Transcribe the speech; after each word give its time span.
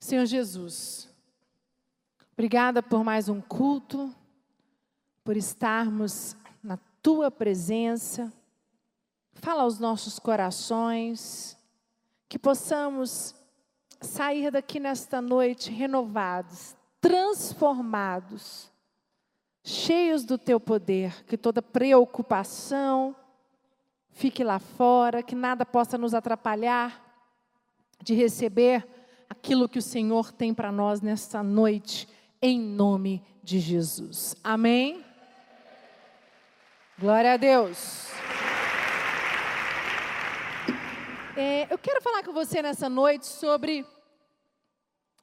Senhor 0.00 0.26
Jesus, 0.26 1.08
obrigada 2.32 2.82
por 2.82 3.02
mais 3.02 3.28
um 3.28 3.40
culto, 3.40 4.14
por 5.24 5.36
estarmos 5.36 6.36
na 6.62 6.78
tua 7.02 7.32
presença. 7.32 8.32
Fala 9.34 9.62
aos 9.62 9.80
nossos 9.80 10.18
corações, 10.18 11.58
que 12.28 12.38
possamos 12.38 13.34
sair 14.00 14.52
daqui 14.52 14.78
nesta 14.78 15.20
noite 15.20 15.70
renovados, 15.70 16.76
transformados, 17.00 18.70
cheios 19.64 20.24
do 20.24 20.38
teu 20.38 20.60
poder, 20.60 21.24
que 21.24 21.36
toda 21.36 21.60
preocupação 21.60 23.16
fique 24.10 24.44
lá 24.44 24.60
fora, 24.60 25.24
que 25.24 25.34
nada 25.34 25.66
possa 25.66 25.98
nos 25.98 26.14
atrapalhar 26.14 27.04
de 28.02 28.14
receber 28.14 28.97
aquilo 29.28 29.68
que 29.68 29.78
o 29.78 29.82
Senhor 29.82 30.32
tem 30.32 30.54
para 30.54 30.72
nós 30.72 31.00
nesta 31.00 31.42
noite, 31.42 32.08
em 32.40 32.58
nome 32.60 33.22
de 33.42 33.58
Jesus. 33.58 34.36
Amém? 34.42 35.04
Glória 36.98 37.34
a 37.34 37.36
Deus. 37.36 38.08
É, 41.36 41.72
eu 41.72 41.78
quero 41.78 42.02
falar 42.02 42.24
com 42.24 42.32
você 42.32 42.60
nessa 42.60 42.88
noite 42.88 43.26
sobre 43.26 43.86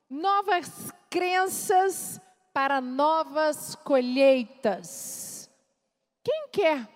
novas 0.10 0.94
crenças 1.10 2.22
para 2.54 2.80
novas 2.80 3.76
colheitas. 3.76 5.50
Quem 6.24 6.48
quer 6.52 6.88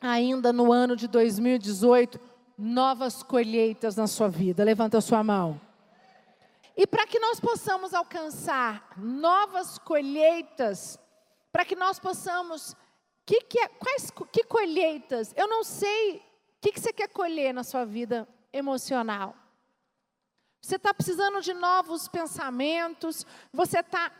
ainda 0.00 0.52
no 0.52 0.72
ano 0.72 0.96
de 0.96 1.06
2018 1.06 2.18
novas 2.58 3.22
colheitas 3.22 3.94
na 3.94 4.08
sua 4.08 4.28
vida? 4.28 4.64
Levanta 4.64 4.98
a 4.98 5.00
sua 5.00 5.22
mão. 5.22 5.60
E 6.76 6.86
para 6.86 7.06
que 7.06 7.18
nós 7.18 7.38
possamos 7.38 7.92
alcançar 7.92 8.92
novas 8.96 9.78
colheitas, 9.78 10.98
para 11.50 11.64
que 11.64 11.76
nós 11.76 11.98
possamos. 11.98 12.74
Que, 13.24 13.40
que, 13.42 13.58
é, 13.60 13.68
quais, 13.68 14.10
que 14.32 14.42
colheitas? 14.44 15.32
Eu 15.36 15.46
não 15.46 15.62
sei 15.62 16.16
o 16.16 16.22
que, 16.60 16.72
que 16.72 16.80
você 16.80 16.92
quer 16.92 17.08
colher 17.08 17.52
na 17.52 17.62
sua 17.62 17.84
vida 17.84 18.26
emocional. 18.52 19.36
Você 20.60 20.76
está 20.76 20.92
precisando 20.94 21.40
de 21.40 21.52
novos 21.54 22.08
pensamentos, 22.08 23.26
você 23.52 23.80
está 23.80 24.10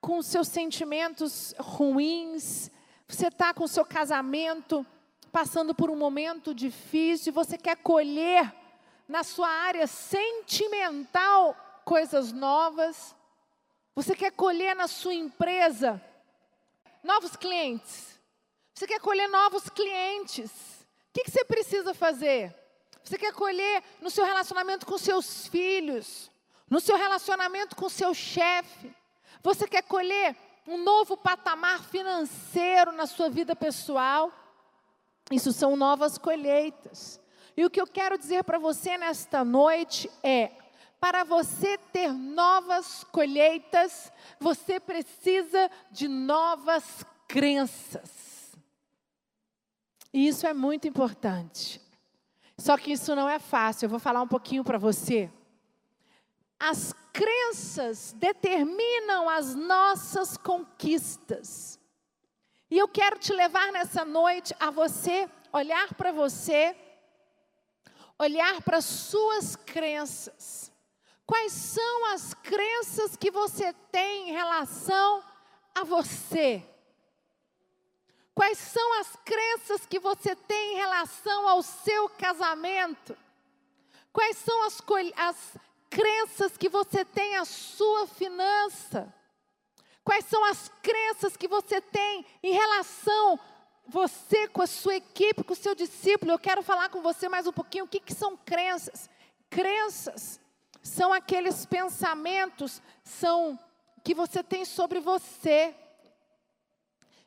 com 0.00 0.20
seus 0.22 0.48
sentimentos 0.48 1.54
ruins, 1.58 2.70
você 3.06 3.28
está 3.28 3.54
com 3.54 3.64
o 3.64 3.68
seu 3.68 3.84
casamento 3.84 4.84
passando 5.32 5.74
por 5.74 5.90
um 5.90 5.96
momento 5.96 6.54
difícil, 6.54 7.32
você 7.32 7.58
quer 7.58 7.76
colher 7.76 8.54
na 9.08 9.22
sua 9.24 9.48
área 9.48 9.86
sentimental 9.86 11.56
coisas 11.84 12.32
novas, 12.32 13.14
você 13.94 14.14
quer 14.14 14.32
colher 14.32 14.74
na 14.74 14.88
sua 14.88 15.14
empresa 15.14 16.02
novos 17.02 17.36
clientes, 17.36 18.18
você 18.74 18.86
quer 18.86 19.00
colher 19.00 19.28
novos 19.28 19.68
clientes. 19.68 20.50
O 20.50 21.12
que, 21.14 21.24
que 21.24 21.30
você 21.30 21.44
precisa 21.44 21.94
fazer? 21.94 22.52
Você 23.04 23.16
quer 23.16 23.32
colher 23.32 23.84
no 24.00 24.10
seu 24.10 24.24
relacionamento 24.24 24.84
com 24.84 24.98
seus 24.98 25.46
filhos, 25.46 26.30
no 26.68 26.80
seu 26.80 26.96
relacionamento 26.96 27.76
com 27.76 27.88
seu 27.88 28.12
chefe. 28.12 28.92
Você 29.42 29.68
quer 29.68 29.82
colher 29.82 30.34
um 30.66 30.82
novo 30.82 31.16
patamar 31.16 31.84
financeiro 31.84 32.90
na 32.90 33.06
sua 33.06 33.28
vida 33.28 33.54
pessoal. 33.54 34.32
Isso 35.30 35.52
são 35.52 35.76
novas 35.76 36.18
colheitas. 36.18 37.20
E 37.56 37.64
o 37.64 37.70
que 37.70 37.80
eu 37.80 37.86
quero 37.86 38.18
dizer 38.18 38.42
para 38.42 38.58
você 38.58 38.98
nesta 38.98 39.44
noite 39.44 40.10
é: 40.22 40.50
para 41.04 41.22
você 41.22 41.76
ter 41.92 42.10
novas 42.14 43.04
colheitas, 43.12 44.10
você 44.40 44.80
precisa 44.80 45.70
de 45.90 46.08
novas 46.08 47.04
crenças. 47.28 48.56
E 50.10 50.26
isso 50.26 50.46
é 50.46 50.54
muito 50.54 50.88
importante. 50.88 51.78
Só 52.56 52.78
que 52.78 52.92
isso 52.92 53.14
não 53.14 53.28
é 53.28 53.38
fácil. 53.38 53.84
Eu 53.84 53.90
vou 53.90 53.98
falar 53.98 54.22
um 54.22 54.26
pouquinho 54.26 54.64
para 54.64 54.78
você. 54.78 55.30
As 56.58 56.94
crenças 57.12 58.14
determinam 58.16 59.28
as 59.28 59.54
nossas 59.54 60.38
conquistas. 60.38 61.78
E 62.70 62.78
eu 62.78 62.88
quero 62.88 63.18
te 63.18 63.34
levar 63.34 63.70
nessa 63.72 64.06
noite 64.06 64.56
a 64.58 64.70
você 64.70 65.28
olhar 65.52 65.92
para 65.96 66.12
você, 66.12 66.74
olhar 68.18 68.62
para 68.62 68.80
suas 68.80 69.54
crenças. 69.54 70.72
Quais 71.26 71.52
são 71.52 72.06
as 72.12 72.34
crenças 72.34 73.16
que 73.16 73.30
você 73.30 73.72
tem 73.90 74.30
em 74.30 74.32
relação 74.32 75.24
a 75.74 75.82
você? 75.82 76.62
Quais 78.34 78.58
são 78.58 79.00
as 79.00 79.16
crenças 79.24 79.86
que 79.86 79.98
você 79.98 80.36
tem 80.36 80.74
em 80.74 80.76
relação 80.76 81.48
ao 81.48 81.62
seu 81.62 82.08
casamento? 82.10 83.16
Quais 84.12 84.36
são 84.36 84.62
as, 84.64 84.82
as 85.16 85.56
crenças 85.88 86.56
que 86.56 86.68
você 86.68 87.04
tem 87.04 87.36
à 87.36 87.44
sua 87.44 88.06
finança? 88.06 89.12
Quais 90.04 90.26
são 90.26 90.44
as 90.44 90.70
crenças 90.82 91.36
que 91.36 91.48
você 91.48 91.80
tem 91.80 92.26
em 92.42 92.52
relação 92.52 93.40
você 93.86 94.46
com 94.48 94.62
a 94.62 94.66
sua 94.66 94.96
equipe, 94.96 95.42
com 95.42 95.54
o 95.54 95.56
seu 95.56 95.74
discípulo? 95.74 96.32
Eu 96.32 96.38
quero 96.38 96.62
falar 96.62 96.90
com 96.90 97.00
você 97.00 97.28
mais 97.28 97.46
um 97.46 97.52
pouquinho 97.52 97.86
o 97.86 97.88
que, 97.88 98.00
que 98.00 98.12
são 98.12 98.36
crenças. 98.36 99.08
Crenças 99.48 100.40
são 100.94 101.12
aqueles 101.12 101.66
pensamentos 101.66 102.80
são 103.02 103.58
que 104.04 104.14
você 104.14 104.44
tem 104.44 104.64
sobre 104.64 105.00
você. 105.00 105.74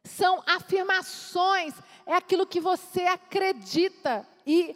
São 0.05 0.41
afirmações, 0.47 1.73
é 2.05 2.13
aquilo 2.15 2.47
que 2.47 2.61
você 2.61 3.01
acredita. 3.01 4.25
E 4.45 4.73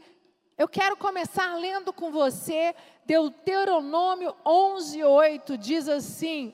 eu 0.58 0.68
quero 0.68 0.98
começar 0.98 1.56
lendo 1.56 1.94
com 1.94 2.12
você 2.12 2.76
Deuteronômio 3.06 4.36
11:8 4.46 5.58
diz 5.58 5.88
assim: 5.88 6.54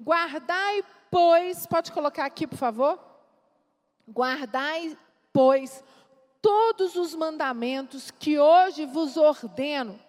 Guardai, 0.00 0.82
pois, 1.10 1.66
pode 1.66 1.92
colocar 1.92 2.24
aqui, 2.24 2.46
por 2.46 2.56
favor? 2.56 2.98
Guardai, 4.08 4.96
pois, 5.30 5.84
todos 6.40 6.96
os 6.96 7.14
mandamentos 7.14 8.10
que 8.10 8.38
hoje 8.38 8.86
vos 8.86 9.18
ordeno 9.18 10.00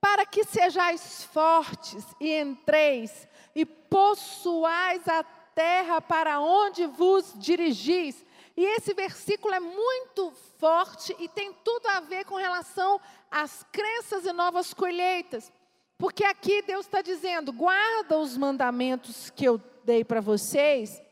para 0.00 0.24
que 0.24 0.44
sejais 0.44 1.24
fortes 1.24 2.04
e 2.18 2.32
entreis 2.40 3.28
e 3.54 3.64
possuais 3.64 5.06
a 5.08 5.22
terra 5.54 6.00
para 6.00 6.40
onde 6.40 6.86
vos 6.86 7.34
dirigis. 7.36 8.24
E 8.56 8.64
esse 8.64 8.94
versículo 8.94 9.54
é 9.54 9.60
muito 9.60 10.32
forte 10.58 11.14
e 11.18 11.28
tem 11.28 11.52
tudo 11.64 11.86
a 11.88 12.00
ver 12.00 12.24
com 12.24 12.36
relação 12.36 13.00
às 13.30 13.64
crenças 13.70 14.24
e 14.24 14.32
novas 14.32 14.72
colheitas. 14.74 15.52
Porque 15.98 16.24
aqui 16.24 16.62
Deus 16.62 16.86
está 16.86 17.02
dizendo: 17.02 17.52
guarda 17.52 18.18
os 18.18 18.36
mandamentos 18.36 19.30
que 19.30 19.44
eu 19.44 19.60
dei 19.84 20.02
para 20.02 20.20
vocês, 20.20 21.02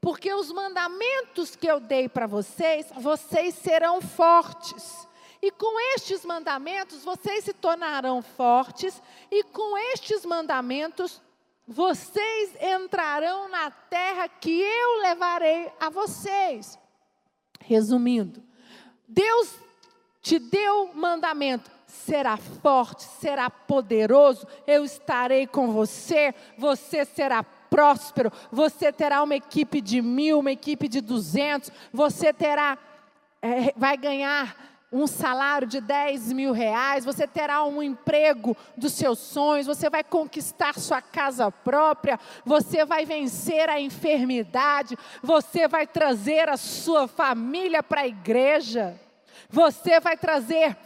porque 0.00 0.32
os 0.32 0.50
mandamentos 0.50 1.54
que 1.54 1.66
eu 1.66 1.78
dei 1.78 2.08
para 2.08 2.26
vocês, 2.26 2.86
vocês 2.96 3.54
serão 3.54 4.00
fortes. 4.00 5.06
E 5.42 5.50
com 5.50 5.80
estes 5.94 6.24
mandamentos 6.24 7.02
vocês 7.02 7.44
se 7.44 7.52
tornarão 7.52 8.20
fortes, 8.20 9.02
e 9.30 9.42
com 9.42 9.76
estes 9.92 10.24
mandamentos 10.24 11.20
vocês 11.66 12.54
entrarão 12.60 13.48
na 13.48 13.70
terra 13.70 14.28
que 14.28 14.60
eu 14.60 15.02
levarei 15.02 15.70
a 15.80 15.88
vocês. 15.88 16.78
Resumindo, 17.60 18.42
Deus 19.06 19.54
te 20.20 20.38
deu 20.38 20.90
mandamento, 20.94 21.70
será 21.86 22.36
forte, 22.36 23.04
será 23.04 23.48
poderoso, 23.48 24.46
eu 24.66 24.84
estarei 24.84 25.46
com 25.46 25.72
você, 25.72 26.34
você 26.58 27.04
será 27.04 27.42
próspero, 27.42 28.32
você 28.50 28.92
terá 28.92 29.22
uma 29.22 29.36
equipe 29.36 29.80
de 29.80 30.02
mil, 30.02 30.40
uma 30.40 30.50
equipe 30.52 30.88
de 30.88 31.00
duzentos, 31.00 31.70
você 31.92 32.32
terá, 32.32 32.76
é, 33.40 33.72
vai 33.76 33.96
ganhar 33.96 34.69
um 34.92 35.06
salário 35.06 35.68
de 35.68 35.80
10 35.80 36.32
mil 36.32 36.52
reais, 36.52 37.04
você 37.04 37.26
terá 37.26 37.62
um 37.64 37.82
emprego 37.82 38.56
dos 38.76 38.92
seus 38.92 39.18
sonhos, 39.18 39.66
você 39.66 39.88
vai 39.88 40.02
conquistar 40.02 40.78
sua 40.78 41.00
casa 41.00 41.50
própria, 41.50 42.18
você 42.44 42.84
vai 42.84 43.04
vencer 43.04 43.68
a 43.68 43.80
enfermidade, 43.80 44.98
você 45.22 45.68
vai 45.68 45.86
trazer 45.86 46.48
a 46.48 46.56
sua 46.56 47.06
família 47.06 47.82
para 47.82 48.00
a 48.00 48.08
igreja, 48.08 48.98
você 49.48 50.00
vai 50.00 50.16
trazer 50.16 50.76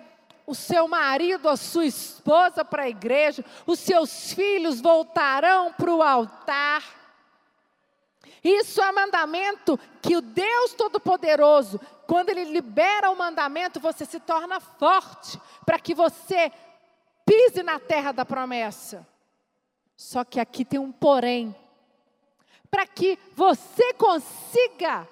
o 0.47 0.55
seu 0.55 0.87
marido, 0.87 1.49
a 1.49 1.57
sua 1.57 1.87
esposa 1.87 2.63
para 2.63 2.83
a 2.83 2.89
igreja, 2.89 3.43
os 3.67 3.79
seus 3.79 4.35
filhos 4.35 4.83
voltarão 4.83 5.73
para 5.73 5.91
o 5.91 6.03
altar. 6.03 6.83
Isso 8.43 8.83
é 8.83 8.93
mandamento 8.93 9.81
que 10.03 10.15
o 10.15 10.21
Deus 10.21 10.75
Todo-Poderoso, 10.75 11.81
quando 12.07 12.31
Ele 12.31 12.45
libera 12.45 13.11
o 13.11 13.17
mandamento, 13.17 13.81
você 13.81 14.05
se 14.05 14.21
torna 14.21 14.61
forte 14.61 15.41
para 15.65 15.79
que 15.79 15.95
você 15.95 16.51
pise 17.25 17.63
na 17.63 17.79
terra 17.79 18.13
da 18.13 18.25
promessa. 18.25 19.07
Só 19.97 20.25
que 20.25 20.41
aqui 20.41 20.65
tem 20.65 20.79
um 20.79 20.93
porém. 20.93 21.55
Para 22.71 22.87
que 22.87 23.19
você 23.35 23.95
consiga 23.95 25.07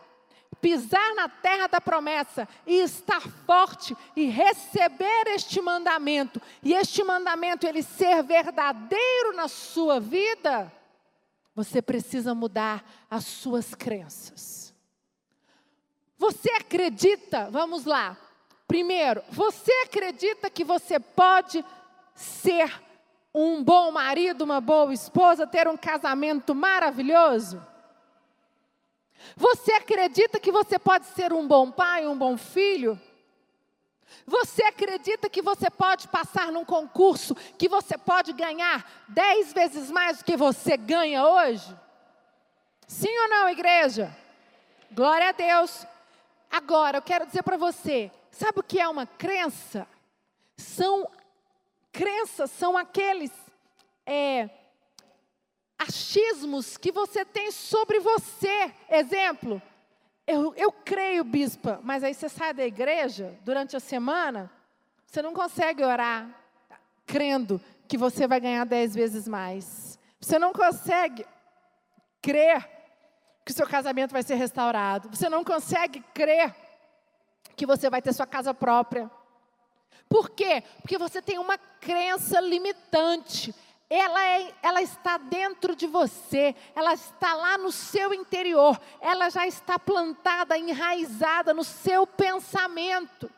pisar 0.61 1.15
na 1.15 1.29
terra 1.29 1.67
da 1.67 1.81
promessa 1.81 2.49
e 2.67 2.77
estar 2.81 3.21
forte 3.21 3.97
e 4.15 4.27
receber 4.27 5.27
este 5.29 5.61
mandamento, 5.61 6.41
e 6.62 6.73
este 6.73 7.03
mandamento 7.03 7.67
ele 7.67 7.83
ser 7.83 8.23
verdadeiro 8.23 9.33
na 9.35 9.49
sua 9.49 9.99
vida, 9.99 10.73
você 11.55 11.83
precisa 11.83 12.35
mudar 12.35 12.85
as 13.11 13.25
suas 13.25 13.75
crenças. 13.75 14.72
Você 16.23 16.51
acredita, 16.53 17.49
vamos 17.51 17.85
lá. 17.85 18.17
Primeiro, 18.69 19.25
você 19.29 19.73
acredita 19.85 20.49
que 20.49 20.63
você 20.63 21.01
pode 21.01 21.65
ser 22.15 22.73
um 23.35 23.61
bom 23.65 23.91
marido, 23.91 24.43
uma 24.43 24.61
boa 24.61 24.95
esposa, 24.95 25.49
ter 25.49 25.67
um 25.67 25.77
casamento 25.77 26.55
maravilhoso? 26.55 27.61
Você 29.37 29.73
acredita 29.73 30.39
que 30.39 30.53
você 30.53 30.79
pode 30.79 31.07
ser 31.07 31.33
um 31.33 31.45
bom 31.45 31.73
pai, 31.73 32.07
um 32.07 32.17
bom 32.17 32.37
filho? 32.37 32.97
Você 34.25 34.63
acredita 34.63 35.29
que 35.29 35.43
você 35.43 35.69
pode 35.69 36.07
passar 36.07 36.53
num 36.53 36.65
concurso, 36.65 37.35
que 37.59 37.69
você 37.69 37.99
pode 37.99 38.33
ganhar 38.33 38.89
dez 39.09 39.53
vezes 39.53 39.91
mais 39.91 40.19
do 40.19 40.25
que 40.25 40.37
você 40.37 40.77
ganha 40.77 41.27
hoje? 41.27 41.77
Sim 42.87 43.19
ou 43.23 43.29
não, 43.29 43.49
igreja? 43.49 44.17
Glória 44.93 45.31
a 45.31 45.33
Deus. 45.33 45.85
Agora, 46.52 46.99
eu 46.99 47.02
quero 47.02 47.25
dizer 47.25 47.43
para 47.43 47.56
você: 47.56 48.12
sabe 48.31 48.60
o 48.60 48.62
que 48.62 48.78
é 48.78 48.87
uma 48.87 49.06
crença? 49.06 49.88
São 50.54 51.08
crenças, 51.90 52.50
são 52.50 52.76
aqueles 52.76 53.32
é, 54.04 54.50
achismos 55.78 56.76
que 56.76 56.93
você 56.93 57.25
tem 57.25 57.50
sobre 57.50 58.00
você. 58.00 58.70
Exemplo, 58.90 59.62
eu, 60.26 60.54
eu 60.54 60.70
creio, 60.70 61.25
bispa, 61.25 61.81
mas 61.82 62.04
aí 62.04 62.12
você 62.12 62.28
sai 62.28 62.52
da 62.52 62.66
igreja 62.66 63.34
durante 63.43 63.75
a 63.75 63.81
semana, 63.81 64.50
você 65.06 65.22
não 65.22 65.32
consegue 65.32 65.82
orar 65.82 66.28
crendo 67.06 67.60
que 67.88 67.96
você 67.96 68.26
vai 68.26 68.40
ganhar 68.40 68.64
dez 68.64 68.94
vezes 68.94 69.26
mais. 69.26 69.99
Você 70.20 70.38
não 70.38 70.52
consegue 70.52 71.26
crer 72.20 72.81
que 73.44 73.53
seu 73.53 73.67
casamento 73.67 74.12
vai 74.12 74.23
ser 74.23 74.35
restaurado. 74.35 75.09
Você 75.09 75.29
não 75.29 75.44
consegue 75.44 76.00
crer 76.15 76.55
que 77.56 77.67
você 77.67 77.91
vai 77.91 78.00
ter 78.00 78.12
sua 78.12 78.27
casa 78.27 78.55
própria. 78.55 79.11
Por 80.09 80.31
quê? 80.31 80.62
Porque 80.81 80.99
você 80.99 81.23
tem 81.23 81.39
uma 81.39 81.56
crença 81.56 82.41
limitante 82.41 83.55
ela, 83.94 84.25
é, 84.25 84.55
ela 84.62 84.81
está 84.81 85.19
dentro 85.19 85.77
de 85.77 85.87
você, 85.87 86.55
ela 86.75 86.94
está 86.94 87.35
lá 87.35 87.59
no 87.59 87.71
seu 87.71 88.15
interior, 88.15 88.81
ela 89.03 89.29
já 89.29 89.47
está 89.47 89.79
plantada, 89.79 90.56
enraizada 90.56 91.53
no 91.53 91.62
seu 91.62 92.06
pensamento. 92.06 93.31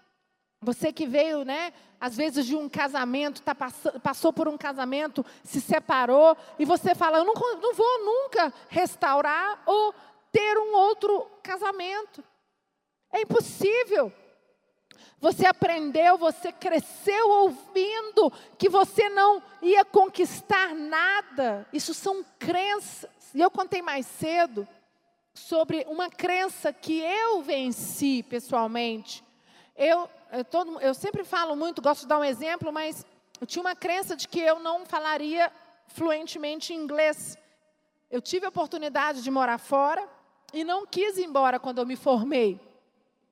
Você 0.60 0.92
que 0.92 1.06
veio, 1.06 1.44
né, 1.44 1.72
às 2.04 2.18
vezes 2.18 2.44
de 2.44 2.54
um 2.54 2.68
casamento, 2.68 3.40
tá 3.40 3.54
passou, 3.54 4.30
por 4.30 4.46
um 4.46 4.58
casamento, 4.58 5.24
se 5.42 5.58
separou, 5.58 6.36
e 6.58 6.64
você 6.66 6.94
fala: 6.94 7.16
Eu 7.16 7.24
não, 7.24 7.32
não 7.32 7.74
vou 7.74 8.04
nunca 8.04 8.52
restaurar 8.68 9.62
ou 9.64 9.94
ter 10.30 10.58
um 10.58 10.74
outro 10.74 11.26
casamento. 11.42 12.22
É 13.10 13.22
impossível. 13.22 14.12
Você 15.18 15.46
aprendeu, 15.46 16.18
você 16.18 16.52
cresceu 16.52 17.30
ouvindo 17.30 18.30
que 18.58 18.68
você 18.68 19.08
não 19.08 19.42
ia 19.62 19.82
conquistar 19.82 20.74
nada. 20.74 21.66
Isso 21.72 21.94
são 21.94 22.22
crenças. 22.38 23.08
E 23.34 23.40
eu 23.40 23.50
contei 23.50 23.80
mais 23.80 24.04
cedo 24.04 24.68
sobre 25.32 25.86
uma 25.88 26.10
crença 26.10 26.70
que 26.70 27.00
eu 27.00 27.40
venci 27.40 28.22
pessoalmente. 28.24 29.24
Eu, 29.76 30.08
eu, 30.32 30.44
todo, 30.44 30.80
eu 30.80 30.94
sempre 30.94 31.24
falo 31.24 31.56
muito, 31.56 31.82
gosto 31.82 32.02
de 32.02 32.06
dar 32.06 32.18
um 32.18 32.24
exemplo, 32.24 32.72
mas 32.72 33.04
eu 33.40 33.46
tinha 33.46 33.62
uma 33.62 33.74
crença 33.74 34.14
de 34.16 34.28
que 34.28 34.40
eu 34.40 34.60
não 34.60 34.86
falaria 34.86 35.50
fluentemente 35.88 36.72
inglês. 36.72 37.36
Eu 38.10 38.20
tive 38.20 38.46
a 38.46 38.48
oportunidade 38.48 39.22
de 39.22 39.30
morar 39.30 39.58
fora 39.58 40.08
e 40.52 40.62
não 40.62 40.86
quis 40.86 41.18
ir 41.18 41.24
embora 41.24 41.58
quando 41.58 41.78
eu 41.78 41.86
me 41.86 41.96
formei. 41.96 42.60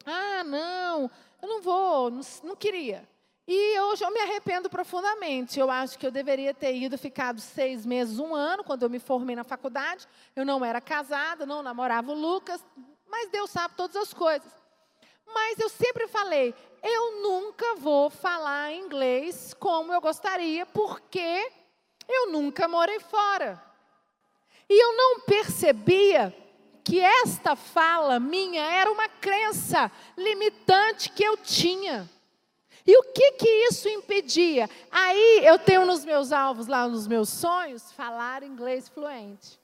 Ah, 0.05 0.43
não, 0.43 1.11
eu 1.41 1.49
não 1.49 1.62
vou, 1.62 2.11
não, 2.11 2.21
não 2.43 2.56
queria. 2.56 3.09
E 3.47 3.79
hoje 3.81 4.05
eu 4.05 4.11
me 4.11 4.21
arrependo 4.21 4.71
profundamente. 4.71 5.59
Eu 5.59 5.71
acho 5.71 5.99
que 5.99 6.06
eu 6.06 6.11
deveria 6.11 6.55
ter 6.55 6.75
ido, 6.77 6.97
ficado 6.97 7.41
seis 7.41 7.85
meses, 7.85 8.19
um 8.19 8.35
ano, 8.35 8.65
quando 8.65 8.85
eu 8.85 8.91
me 8.91 8.99
formei 8.99 9.35
na 9.35 9.44
faculdade. 9.44 10.06
Eu 10.35 10.44
não 10.44 10.65
era 10.65 10.81
casada, 10.81 11.44
não 11.44 11.62
namorava 11.62 12.12
o 12.12 12.15
Lucas, 12.15 12.65
mas 13.09 13.31
Deus 13.31 13.50
sabe 13.50 13.75
todas 13.77 13.97
as 13.97 14.12
coisas. 14.12 14.62
Mas 15.27 15.59
eu 15.59 15.69
sempre 15.69 16.07
falei, 16.09 16.55
eu 16.83 17.23
nunca 17.23 17.77
vou 17.77 18.11
falar 18.11 18.73
inglês 18.73 19.55
como 19.55 19.93
eu 19.93 20.01
gostaria, 20.01 20.67
porque 20.67 21.51
eu 22.09 22.31
nunca 22.31 22.67
morei 22.67 23.01
fora. 23.01 23.63
E 24.69 24.83
eu 24.83 24.97
não 24.97 25.21
percebia 25.21 26.35
que 26.85 26.99
esta 26.99 27.55
fala 27.55 28.19
minha 28.19 28.63
era 28.63 28.91
uma 28.91 29.09
crença 29.09 29.91
limitante 30.17 31.11
que 31.11 31.23
eu 31.23 31.37
tinha. 31.37 32.11
E 32.85 32.97
o 32.99 33.03
que 33.13 33.33
que 33.33 33.49
isso 33.69 33.89
impedia? 33.89 34.69
Aí 34.91 35.43
eu 35.45 35.59
tenho 35.59 35.87
nos 35.87 36.05
meus 36.05 36.33
alvos, 36.33 36.67
lá 36.67 36.89
nos 36.89 37.07
meus 37.07 37.29
sonhos, 37.29 37.93
falar 37.93 38.43
inglês 38.43 38.89
fluente. 38.89 39.61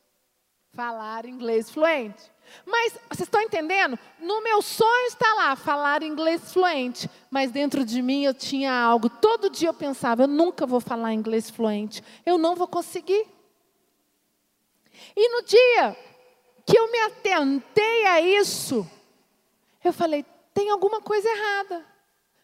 Falar 0.72 1.24
inglês 1.26 1.70
fluente. 1.70 2.30
Mas 2.66 2.92
vocês 3.08 3.26
estão 3.26 3.40
entendendo? 3.40 3.98
No 4.18 4.42
meu 4.42 4.60
sonho 4.62 5.06
está 5.06 5.34
lá 5.34 5.56
falar 5.56 6.02
inglês 6.02 6.52
fluente, 6.52 7.10
mas 7.30 7.50
dentro 7.50 7.84
de 7.84 8.02
mim 8.02 8.24
eu 8.24 8.34
tinha 8.34 8.72
algo. 8.72 9.08
Todo 9.08 9.50
dia 9.50 9.68
eu 9.68 9.74
pensava, 9.74 10.22
eu 10.22 10.28
nunca 10.28 10.66
vou 10.66 10.80
falar 10.80 11.12
inglês 11.12 11.50
fluente. 11.50 12.02
Eu 12.24 12.38
não 12.38 12.54
vou 12.54 12.68
conseguir. 12.68 13.26
E 15.16 15.28
no 15.28 15.42
dia 15.42 15.96
que 16.66 16.78
eu 16.78 16.90
me 16.90 16.98
atentei 17.00 18.06
a 18.06 18.20
isso, 18.20 18.86
eu 19.82 19.92
falei: 19.92 20.24
tem 20.52 20.70
alguma 20.70 21.00
coisa 21.00 21.28
errada. 21.28 21.84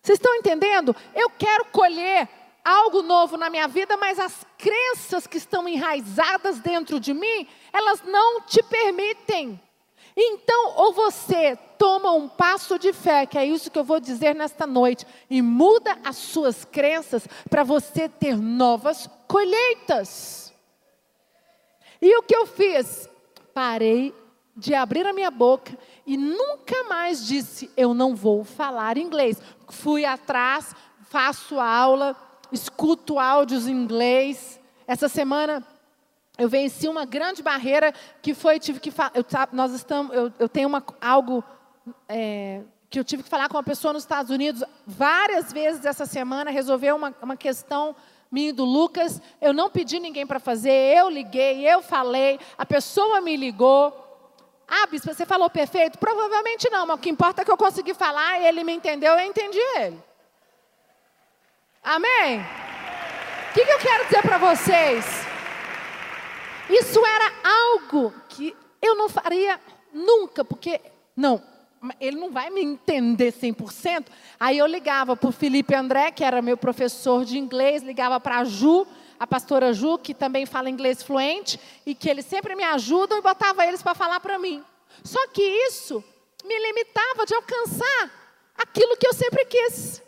Vocês 0.01 0.19
estão 0.19 0.35
entendendo? 0.35 0.95
Eu 1.15 1.31
quero 1.31 1.67
colher 1.67 2.29
algo 2.65 3.03
novo 3.03 3.37
na 3.37 3.51
minha 3.51 3.69
vida, 3.69 3.97
mas 3.97 4.19
as 4.19 4.47
crenças 4.57 5.27
que 5.27 5.37
estão 5.37 5.69
enraizadas 5.69 6.59
dentro 6.61 6.99
de 6.99 7.13
mim, 7.13 7.47
elas 7.73 8.03
não 8.03 8.41
te 8.43 8.63
permitem. 8.63 9.61
Então, 10.17 10.75
ou 10.77 10.93
você 10.93 11.57
toma 11.79 12.13
um 12.13 12.29
passo 12.29 12.79
de 12.79 12.93
fé, 12.93 13.27
que 13.27 13.37
é 13.37 13.45
isso 13.45 13.71
que 13.71 13.79
eu 13.79 13.85
vou 13.85 13.99
dizer 13.99 14.35
nesta 14.35 14.67
noite, 14.67 15.07
e 15.29 15.43
muda 15.43 15.99
as 16.05 16.17
suas 16.17 16.65
crenças 16.65 17.27
para 17.51 17.65
você 17.65 18.09
ter 18.09 18.37
novas 18.37 19.09
colheitas. 19.27 20.53
E 22.01 22.17
o 22.17 22.23
que 22.23 22.37
eu 22.37 22.47
fiz? 22.47 23.09
parei 23.55 24.13
de 24.57 24.75
abrir 24.75 25.07
a 25.07 25.13
minha 25.13 25.31
boca 25.31 25.79
e 26.05 26.17
nunca 26.17 26.85
mais 26.85 27.27
disse: 27.27 27.71
Eu 27.77 27.95
não 27.95 28.15
vou 28.15 28.45
falar 28.45 28.99
inglês. 28.99 29.41
Fui 29.71 30.05
atrás, 30.05 30.75
faço 31.09 31.61
aula, 31.61 32.17
escuto 32.53 33.19
áudios 33.19 33.69
em 33.69 33.73
inglês. 33.73 34.61
Essa 34.87 35.09
semana 35.09 35.65
eu 36.37 36.49
venci 36.49 36.89
uma 36.89 37.05
grande 37.05 37.43
barreira 37.43 37.93
que 38.21 38.35
foi 38.35 38.59
tive 38.59 38.81
que 38.81 38.91
eu, 38.91 39.25
nós 39.53 39.73
estamos 39.73 40.15
eu, 40.15 40.33
eu 40.39 40.49
tenho 40.49 40.69
uma, 40.69 40.85
algo 41.01 41.45
é, 42.09 42.63
que 42.91 42.99
eu 42.99 43.05
tive 43.05 43.23
que 43.23 43.29
falar 43.29 43.49
com 43.49 43.57
uma 43.57 43.63
pessoa 43.63 43.93
nos 43.93 44.03
Estados 44.03 44.31
Unidos 44.31 44.63
várias 44.87 45.53
vezes 45.53 45.85
essa 45.85 46.07
semana 46.07 46.51
resolver 46.51 46.93
uma, 46.93 47.15
uma 47.23 47.37
questão 47.37 47.95
minha 48.35 48.53
do 48.53 48.65
Lucas, 48.65 49.23
eu 49.41 49.53
não 49.53 49.71
pedi 49.71 50.01
ninguém 50.01 50.27
para 50.27 50.41
fazer, 50.41 50.73
eu 50.73 51.09
liguei, 51.09 51.65
eu 51.65 51.81
falei, 51.81 52.41
a 52.59 52.67
pessoa 52.67 53.21
me 53.21 53.37
ligou. 53.37 54.01
Ah, 54.67 54.89
bispo, 54.89 55.15
você 55.15 55.25
falou 55.25 55.49
perfeito? 55.49 55.99
Provavelmente 55.99 56.69
não, 56.69 56.85
mas 56.85 56.97
o 56.97 56.99
que 56.99 57.11
importa 57.11 57.43
é 57.43 57.45
que 57.45 57.51
eu 57.51 57.57
consegui 57.57 57.95
falar, 57.95 58.41
ele 58.41 58.65
me 58.65 58.73
entendeu, 58.73 59.13
eu 59.13 59.25
entendi 59.25 59.61
ele. 59.77 60.03
Amém? 61.81 62.41
O 62.41 63.55
que, 63.55 63.65
que 63.65 63.71
eu 63.71 63.79
quero 63.79 64.05
dizer 64.07 64.23
para 64.23 64.39
vocês? 64.39 65.24
Isso 66.69 67.05
era 67.05 67.33
algo 67.43 68.13
que 68.29 68.57
eu 68.81 68.95
não 68.95 69.09
faria 69.09 69.61
nunca, 69.93 70.45
porque, 70.45 70.81
não, 71.17 71.43
ele 72.01 72.17
não 72.17 72.31
vai 72.31 72.51
me 72.51 72.63
entender 72.63 73.33
100%. 73.33 74.07
Aí 74.39 74.59
eu 74.59 74.67
ligava 74.67 75.17
para 75.17 75.29
o 75.29 75.33
Felipe 75.33 75.75
André, 75.75 76.11
que 76.11 76.25
era 76.25 76.41
meu 76.41 76.57
professor 76.57 77.25
de 77.25 77.39
inglês, 77.39 77.83
ligava 77.83 78.19
para 78.19 78.39
a 78.39 78.45
Ju, 78.45 78.87
a 79.19 79.27
pastora 79.27 79.73
Ju, 79.73 79.99
que 79.99 80.15
também 80.15 80.47
fala 80.47 80.71
inglês 80.71 81.03
fluente, 81.03 81.61
e 81.85 81.95
que 81.95 82.09
eles 82.09 82.27
sempre 82.27 82.55
me 82.55 82.65
ajudam, 82.65 83.19
e 83.19 83.23
botava 83.23 83.67
eles 83.67 83.83
para 83.83 83.95
falar 83.95 84.21
para 84.21 84.39
mim. 84.39 84.65
Só 85.03 85.27
que 85.29 85.43
isso 85.43 86.03
me 86.45 86.59
limitava 86.59 87.27
de 87.27 87.35
alcançar 87.35 88.11
aquilo 88.57 88.97
que 88.97 89.07
eu 89.07 89.13
sempre 89.13 89.45
quis. 89.45 90.03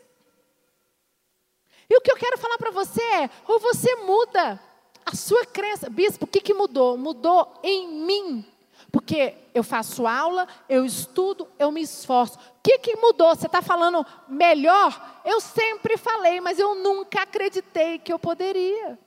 E 1.89 1.97
o 1.97 2.01
que 2.01 2.11
eu 2.11 2.17
quero 2.17 2.39
falar 2.39 2.59
para 2.59 2.71
você 2.71 3.03
é: 3.03 3.31
ou 3.47 3.59
você 3.59 3.95
muda 3.97 4.61
a 5.07 5.15
sua 5.15 5.47
crença. 5.47 5.89
Bispo, 5.89 6.25
o 6.25 6.29
que, 6.29 6.41
que 6.41 6.53
mudou? 6.53 6.99
Mudou 6.99 7.55
em 7.63 7.89
mim. 7.89 8.45
Porque 8.91 9.35
eu 9.55 9.63
faço 9.63 10.07
aula, 10.07 10.47
eu 10.69 10.85
estudo, 10.85 11.49
eu 11.59 11.71
me 11.71 11.81
esforço. 11.81 12.39
O 12.39 12.41
que, 12.63 12.79
que 12.79 12.97
mudou? 12.97 13.35
Você 13.35 13.47
está 13.47 13.63
falando 13.63 14.05
melhor? 14.29 15.21
Eu 15.25 15.41
sempre 15.41 15.97
falei, 15.97 16.41
mas 16.41 16.59
eu 16.59 16.75
nunca 16.75 17.23
acreditei 17.23 17.99
que 17.99 18.13
eu 18.13 18.19
poderia. 18.19 18.99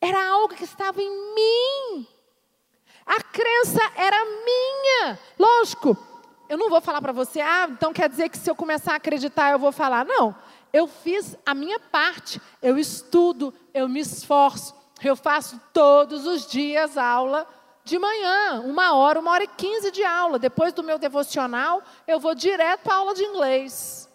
Era 0.00 0.28
algo 0.28 0.54
que 0.54 0.64
estava 0.64 1.02
em 1.02 1.34
mim. 1.34 2.06
A 3.04 3.22
crença 3.22 3.80
era 3.96 4.16
minha. 4.24 5.18
Lógico, 5.38 5.96
eu 6.48 6.56
não 6.56 6.70
vou 6.70 6.80
falar 6.80 7.00
para 7.02 7.12
você, 7.12 7.40
ah, 7.40 7.68
então 7.70 7.92
quer 7.92 8.08
dizer 8.08 8.28
que 8.28 8.38
se 8.38 8.50
eu 8.50 8.54
começar 8.54 8.92
a 8.92 8.96
acreditar 8.96 9.50
eu 9.50 9.58
vou 9.58 9.72
falar. 9.72 10.04
Não, 10.04 10.34
eu 10.72 10.86
fiz 10.86 11.36
a 11.44 11.54
minha 11.54 11.78
parte. 11.78 12.40
Eu 12.60 12.78
estudo, 12.78 13.52
eu 13.72 13.88
me 13.88 14.00
esforço. 14.00 14.74
Eu 15.02 15.14
faço 15.14 15.60
todos 15.72 16.26
os 16.26 16.46
dias 16.46 16.96
aula 16.96 17.46
de 17.84 17.98
manhã, 17.98 18.60
uma 18.66 18.94
hora, 18.94 19.18
uma 19.18 19.30
hora 19.30 19.44
e 19.44 19.48
quinze 19.48 19.90
de 19.90 20.04
aula. 20.04 20.38
Depois 20.38 20.72
do 20.72 20.82
meu 20.82 20.98
devocional, 20.98 21.82
eu 22.06 22.20
vou 22.20 22.34
direto 22.34 22.82
para 22.82 22.96
aula 22.96 23.14
de 23.14 23.22
inglês. 23.22 24.08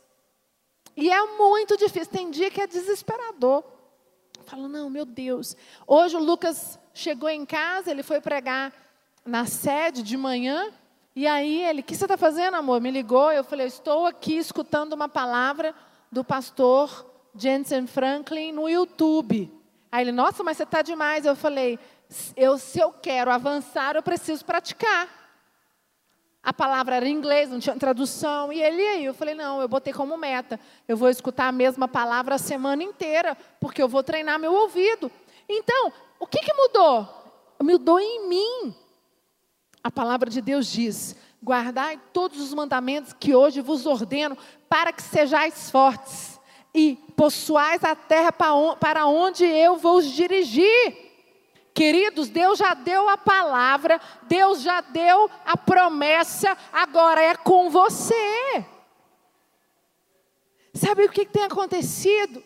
E 0.95 1.09
é 1.09 1.37
muito 1.37 1.75
difícil. 1.75 2.11
Tem 2.11 2.29
dia 2.29 2.51
que 2.51 2.61
é 2.61 2.67
desesperador. 2.67 3.63
Eu 4.37 4.43
falo, 4.43 4.67
não, 4.67 4.89
meu 4.89 5.05
Deus. 5.05 5.55
Hoje 5.87 6.15
o 6.15 6.23
Lucas 6.23 6.77
chegou 6.93 7.29
em 7.29 7.45
casa, 7.45 7.89
ele 7.89 8.03
foi 8.03 8.21
pregar 8.21 8.71
na 9.25 9.45
sede 9.45 10.03
de 10.03 10.15
manhã. 10.15 10.71
E 11.15 11.25
aí 11.25 11.63
ele, 11.63 11.81
o 11.81 11.83
que 11.83 11.95
você 11.95 12.05
está 12.05 12.17
fazendo, 12.17 12.55
amor? 12.55 12.79
Me 12.79 12.91
ligou. 12.91 13.31
Eu 13.31 13.43
falei, 13.43 13.65
estou 13.65 14.05
aqui 14.05 14.37
escutando 14.37 14.93
uma 14.93 15.09
palavra 15.09 15.73
do 16.13 16.23
pastor 16.23 17.05
Jensen 17.35 17.87
Franklin 17.87 18.51
no 18.51 18.69
YouTube. 18.69 19.51
Aí 19.91 20.03
ele, 20.03 20.11
nossa, 20.11 20.43
mas 20.43 20.57
você 20.57 20.63
está 20.63 20.81
demais. 20.81 21.25
Eu 21.25 21.35
falei, 21.35 21.77
eu, 22.35 22.57
se 22.57 22.79
eu 22.79 22.91
quero 22.91 23.31
avançar, 23.31 23.95
eu 23.95 24.03
preciso 24.03 24.45
praticar. 24.45 25.09
A 26.41 26.51
palavra 26.51 26.95
era 26.97 27.07
em 27.07 27.13
inglês, 27.13 27.49
não 27.49 27.59
tinha 27.59 27.75
tradução. 27.77 28.51
E 28.51 28.61
ele 28.61 28.81
aí, 28.81 29.05
eu 29.05 29.13
falei, 29.13 29.33
não, 29.33 29.61
eu 29.61 29.67
botei 29.67 29.93
como 29.93 30.17
meta. 30.17 30.59
Eu 30.87 30.97
vou 30.97 31.09
escutar 31.09 31.47
a 31.47 31.51
mesma 31.51 31.87
palavra 31.87 32.35
a 32.35 32.39
semana 32.39 32.83
inteira, 32.83 33.37
porque 33.59 33.81
eu 33.81 33.87
vou 33.87 34.03
treinar 34.03 34.39
meu 34.39 34.53
ouvido. 34.53 35.11
Então, 35.47 35.91
o 36.19 36.27
que, 36.27 36.39
que 36.39 36.53
mudou? 36.53 37.07
Mudou 37.61 37.99
em 37.99 38.27
mim. 38.27 38.75
A 39.83 39.89
palavra 39.89 40.29
de 40.29 40.41
Deus 40.41 40.67
diz: 40.67 41.15
guardai 41.43 41.99
todos 42.13 42.39
os 42.39 42.53
mandamentos 42.53 43.11
que 43.11 43.35
hoje 43.35 43.59
vos 43.59 43.85
ordeno, 43.85 44.37
para 44.69 44.93
que 44.93 45.01
sejais 45.01 45.69
fortes 45.69 46.39
e 46.73 46.95
possuais 47.15 47.83
a 47.83 47.95
terra 47.95 48.31
para 48.31 49.05
onde 49.05 49.43
eu 49.43 49.75
vos 49.77 50.05
dirigir. 50.05 51.11
Queridos, 51.73 52.29
Deus 52.29 52.59
já 52.59 52.73
deu 52.73 53.09
a 53.09 53.17
palavra, 53.17 53.99
Deus 54.23 54.61
já 54.61 54.79
deu 54.79 55.29
a 55.45 55.57
promessa, 55.57 56.57
agora 56.71 57.21
é 57.21 57.35
com 57.35 57.69
você. 57.69 58.65
Sabe 60.73 61.05
o 61.05 61.11
que 61.11 61.25
tem 61.25 61.43
acontecido? 61.43 62.43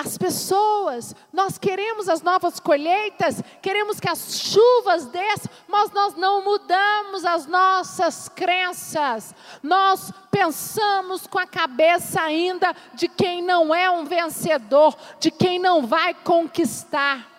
As 0.00 0.16
pessoas, 0.16 1.14
nós 1.32 1.58
queremos 1.58 2.08
as 2.08 2.22
novas 2.22 2.58
colheitas, 2.58 3.42
queremos 3.60 4.00
que 4.00 4.08
as 4.08 4.38
chuvas 4.38 5.06
desçam, 5.06 5.50
mas 5.68 5.90
nós 5.90 6.14
não 6.14 6.44
mudamos 6.44 7.24
as 7.24 7.46
nossas 7.46 8.28
crenças. 8.28 9.34
Nós 9.62 10.12
pensamos 10.30 11.26
com 11.26 11.38
a 11.38 11.46
cabeça 11.46 12.20
ainda 12.22 12.74
de 12.94 13.08
quem 13.08 13.42
não 13.42 13.74
é 13.74 13.90
um 13.90 14.04
vencedor, 14.04 14.96
de 15.18 15.30
quem 15.30 15.58
não 15.58 15.86
vai 15.86 16.14
conquistar 16.14 17.30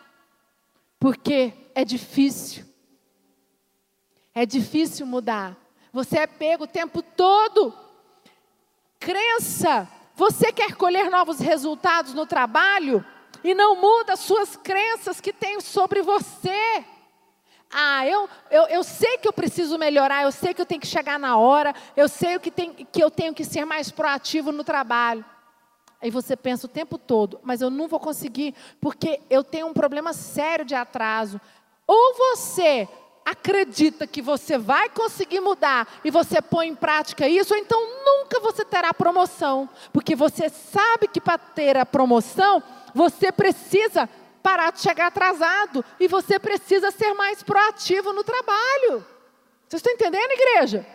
porque 1.02 1.52
é 1.74 1.84
difícil. 1.84 2.64
É 4.36 4.46
difícil 4.46 5.04
mudar. 5.08 5.58
Você 5.92 6.20
é 6.20 6.28
pego 6.28 6.66
o 6.66 6.68
tempo 6.68 7.02
todo. 7.02 7.74
Crença. 9.00 9.90
Você 10.22 10.54
quer 10.54 10.76
colher 10.76 11.10
novos 11.10 11.40
resultados 11.40 12.14
no 12.14 12.28
trabalho 12.28 13.04
e 13.44 13.56
não 13.56 13.76
muda 13.76 14.14
as 14.14 14.20
suas 14.20 14.56
crenças 14.56 15.20
que 15.20 15.34
tem 15.34 15.60
sobre 15.60 16.04
você. 16.04 16.86
Ah, 17.72 18.06
eu, 18.06 18.30
eu, 18.52 18.68
eu 18.68 18.84
sei 18.84 19.18
que 19.18 19.28
eu 19.28 19.34
preciso 19.34 19.80
melhorar, 19.80 20.22
eu 20.22 20.32
sei 20.32 20.54
que 20.54 20.62
eu 20.62 20.66
tenho 20.68 20.80
que 20.80 20.86
chegar 20.86 21.18
na 21.18 21.38
hora, 21.38 21.74
eu 21.98 22.08
sei 22.08 22.38
que, 22.38 22.52
tem, 22.52 22.72
que 22.72 23.04
eu 23.04 23.10
tenho 23.10 23.34
que 23.34 23.44
ser 23.44 23.66
mais 23.66 23.90
proativo 23.90 24.52
no 24.52 24.64
trabalho. 24.64 25.26
Aí 26.00 26.12
você 26.12 26.36
pensa 26.36 26.68
o 26.68 26.70
tempo 26.70 27.00
todo, 27.00 27.40
mas 27.42 27.60
eu 27.60 27.72
não 27.72 27.88
vou 27.88 28.00
conseguir 28.00 28.54
porque 28.80 29.20
eu 29.28 29.44
tenho 29.44 29.66
um 29.66 29.74
problema 29.74 30.14
sério 30.14 30.64
de 30.64 30.76
atraso. 30.76 31.42
Ou 31.88 32.14
você 32.14 32.88
acredita 33.26 34.08
que 34.08 34.22
você 34.22 34.58
vai 34.58 34.90
conseguir 34.90 35.40
mudar 35.40 35.88
e 36.04 36.12
você 36.12 36.42
põe 36.42 36.68
em 36.68 36.76
prática 36.76 37.28
isso, 37.28 37.56
então 37.56 37.80
nunca 38.06 38.40
você 38.40 38.66
terá 38.66 38.94
promoção, 38.94 39.70
porque 39.94 40.16
você 40.16 40.50
sabe 40.50 41.08
que 41.08 41.22
para 41.22 41.38
ter 41.38 41.78
a 41.78 41.86
promoção, 41.86 42.62
você 42.94 43.32
precisa 43.32 44.10
parar 44.42 44.72
de 44.72 44.82
chegar 44.82 45.08
atrasado 45.08 45.86
e 46.00 46.08
você 46.08 46.40
precisa 46.40 46.92
ser 46.92 47.14
mais 47.14 47.44
proativo 47.44 48.12
no 48.12 48.24
trabalho. 48.24 49.06
Vocês 49.68 49.80
estão 49.80 49.94
entendendo, 49.94 50.32
igreja? 50.32 50.86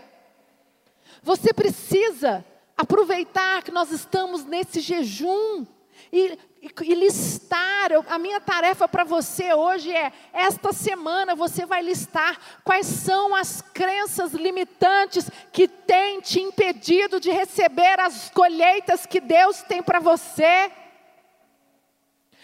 Você 1.23 1.53
precisa 1.53 2.45
aproveitar 2.77 3.63
que 3.63 3.71
nós 3.71 3.91
estamos 3.91 4.45
nesse 4.45 4.81
jejum 4.81 5.67
e, 6.13 6.39
e, 6.63 6.71
e 6.83 6.95
listar. 6.95 7.91
A 8.09 8.19
minha 8.19 8.41
tarefa 8.41 8.89
para 8.89 9.05
você 9.05 9.53
hoje 9.55 9.93
é: 9.93 10.13
esta 10.33 10.73
semana 10.73 11.35
você 11.35 11.65
vai 11.65 11.83
listar 11.83 12.39
quais 12.65 12.87
são 12.87 13.35
as 13.35 13.63
crenças 13.63 14.33
limitantes 14.33 15.31
que 15.53 15.69
têm 15.69 16.21
te 16.21 16.41
impedido 16.41 17.21
de 17.21 17.31
receber 17.31 18.01
as 18.01 18.31
colheitas 18.31 19.07
que 19.07 19.21
Deus 19.21 19.63
tem 19.63 19.83
para 19.83 20.01
você. 20.01 20.71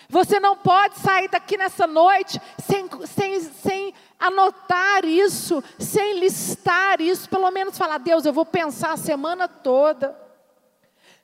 Você 0.09 0.39
não 0.39 0.57
pode 0.57 0.99
sair 0.99 1.29
daqui 1.29 1.57
nessa 1.57 1.87
noite 1.87 2.39
sem, 2.59 2.87
sem, 3.07 3.41
sem 3.41 3.95
anotar 4.21 5.05
isso, 5.07 5.65
sem 5.79 6.19
listar 6.21 7.01
isso, 7.01 7.29
pelo 7.29 7.51
menos 7.51 7.79
falar, 7.79 7.99
Deus, 7.99 8.27
eu 8.27 8.33
vou 8.33 8.45
pensar 8.45 8.93
a 8.93 8.97
semana 8.99 9.49
toda. 9.49 10.15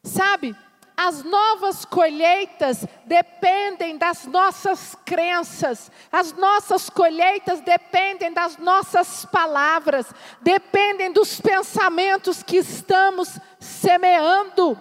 Sabe, 0.02 0.56
as 1.00 1.23
novas 1.23 1.85
colheitas 1.85 2.85
dependem 3.05 3.97
das 3.97 4.26
nossas 4.26 4.97
crenças, 5.07 5.93
as 6.11 6.33
nossas 6.33 6.90
colheitas 6.90 7.61
dependem 7.61 8.33
das 8.33 8.57
nossas 8.57 9.25
palavras, 9.26 10.12
dependem 10.40 11.12
dos 11.12 11.40
pensamentos 11.40 12.43
que 12.43 12.57
estamos 12.57 13.38
semeando. 13.61 14.76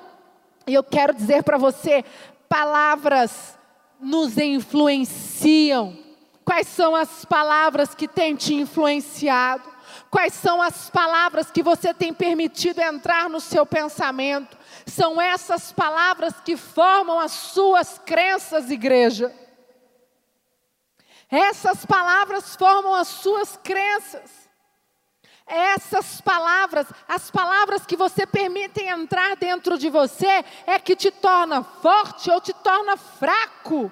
E 0.65 0.73
eu 0.73 0.83
quero 0.83 1.13
dizer 1.13 1.43
para 1.43 1.59
você: 1.59 2.03
palavras 2.49 3.55
nos 3.99 4.39
influenciam. 4.39 5.95
Quais 6.43 6.67
são 6.67 6.95
as 6.95 7.25
palavras 7.25 7.93
que 7.93 8.07
têm 8.07 8.35
te 8.35 8.55
influenciado? 8.55 9.76
Quais 10.09 10.33
são 10.33 10.61
as 10.61 10.89
palavras 10.89 11.51
que 11.51 11.61
você 11.61 11.93
tem 11.93 12.13
permitido 12.13 12.79
entrar 12.79 13.29
no 13.29 13.39
seu 13.39 13.65
pensamento? 13.65 14.57
São 14.85 15.19
essas 15.19 15.71
palavras 15.71 16.39
que 16.39 16.55
formam 16.55 17.19
as 17.19 17.31
suas 17.31 17.99
crenças, 17.99 18.71
igreja. 18.71 19.33
Essas 21.29 21.85
palavras 21.85 22.55
formam 22.55 22.95
as 22.95 23.07
suas 23.09 23.57
crenças. 23.57 24.47
Essas 25.45 26.19
palavras, 26.19 26.87
as 27.07 27.31
palavras 27.31 27.85
que 27.85 27.95
você 27.95 28.25
permite 28.25 28.81
entrar 28.81 29.35
dentro 29.37 29.77
de 29.77 29.89
você, 29.89 30.43
é 30.65 30.77
que 30.77 30.95
te 30.95 31.09
torna 31.11 31.63
forte 31.63 32.29
ou 32.29 32.41
te 32.41 32.53
torna 32.53 32.97
fraco. 32.97 33.91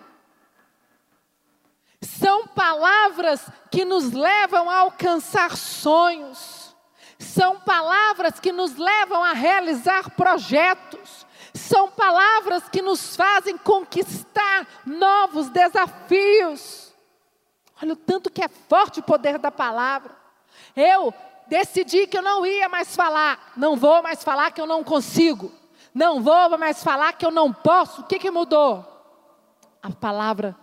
São 2.05 2.47
palavras 2.47 3.50
que 3.71 3.83
nos 3.83 4.12
levam 4.12 4.69
a 4.69 4.79
alcançar 4.79 5.55
sonhos 5.57 6.65
são 7.17 7.59
palavras 7.59 8.39
que 8.39 8.51
nos 8.51 8.75
levam 8.75 9.24
a 9.24 9.33
realizar 9.33 10.12
projetos, 10.12 11.25
são 11.53 11.89
palavras 11.89 12.67
que 12.69 12.81
nos 12.81 13.15
fazem 13.15 13.57
conquistar 13.57 14.67
novos 14.85 15.50
desafios. 15.50 16.93
Olha 17.81 17.93
o 17.93 17.97
tanto 17.97 18.29
que 18.29 18.43
é 18.43 18.47
forte 18.47 19.00
o 19.00 19.03
poder 19.03 19.38
da 19.38 19.51
palavra. 19.51 20.15
Eu 20.75 21.13
decidi 21.47 22.07
que 22.07 22.17
eu 22.17 22.21
não 22.21 22.45
ia 22.45 22.67
mais 22.67 22.95
falar, 22.95 23.53
não 23.55 23.75
vou 23.75 24.01
mais 24.01 24.24
falar 24.24 24.51
que 24.51 24.59
eu 24.59 24.67
não 24.67 24.83
consigo, 24.83 25.51
não 25.93 26.21
vou 26.21 26.57
mais 26.57 26.83
falar 26.83 27.13
que 27.13 27.25
eu 27.25 27.31
não 27.31 27.51
posso. 27.53 28.01
O 28.01 28.05
que, 28.05 28.19
que 28.19 28.31
mudou? 28.31 28.85
A 29.81 29.91
palavra 29.91 30.55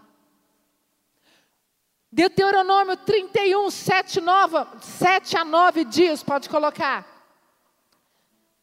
Deuteronômio 2.12 2.94
31, 2.94 3.70
7, 3.70 4.20
9, 4.20 4.66
7 4.80 5.38
a 5.38 5.44
9 5.46 5.84
diz, 5.86 6.22
pode 6.22 6.46
colocar. 6.46 7.06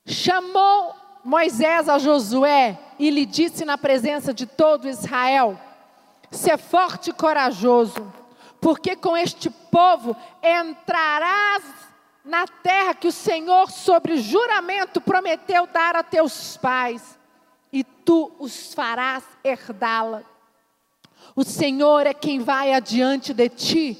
Chamou 0.06 0.96
Moisés 1.24 1.90
a 1.90 1.98
Josué 1.98 2.78
e 3.00 3.10
lhe 3.10 3.26
disse 3.26 3.66
na 3.66 3.76
presença 3.76 4.32
de 4.32 4.46
todo 4.46 4.88
Israel: 4.88 5.60
ser 6.30 6.60
forte 6.60 7.10
e 7.10 7.14
corajoso, 7.14 8.14
porque 8.62 8.96
com 8.96 9.18
este 9.18 9.50
povo 9.50 10.16
entrarás 10.44 11.64
na 12.24 12.46
terra 12.46 12.94
que 12.94 13.08
o 13.08 13.12
Senhor, 13.12 13.72
sobre 13.72 14.18
juramento, 14.18 15.02
prometeu 15.02 15.66
dar 15.66 15.96
a 15.96 16.04
teus 16.04 16.56
pais, 16.58 17.18
e 17.74 17.84
tu 17.84 18.32
os 18.38 18.76
farás 18.76 19.24
herdá-la. 19.44 20.24
O 21.40 21.44
Senhor 21.46 22.06
é 22.06 22.14
quem 22.14 22.40
vai 22.42 22.74
adiante 22.74 23.34
de 23.34 23.48
ti, 23.48 23.98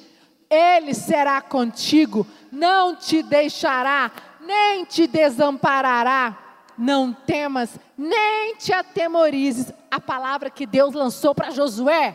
Ele 0.50 0.94
será 0.94 1.42
contigo, 1.42 2.28
não 2.52 2.98
te 2.98 3.24
deixará, 3.24 4.12
nem 4.42 4.84
te 4.84 5.08
desamparará. 5.08 6.38
Não 6.78 7.14
temas, 7.14 7.80
nem 7.98 8.58
te 8.58 8.74
atemorizes. 8.74 9.72
A 9.90 10.02
palavra 10.02 10.50
que 10.50 10.66
Deus 10.66 10.94
lançou 10.94 11.34
para 11.34 11.50
Josué. 11.52 12.14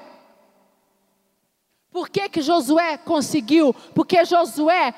Por 1.90 2.10
que, 2.10 2.28
que 2.28 2.42
Josué 2.42 2.98
conseguiu? 2.98 3.72
Porque 3.94 4.26
Josué 4.26 4.92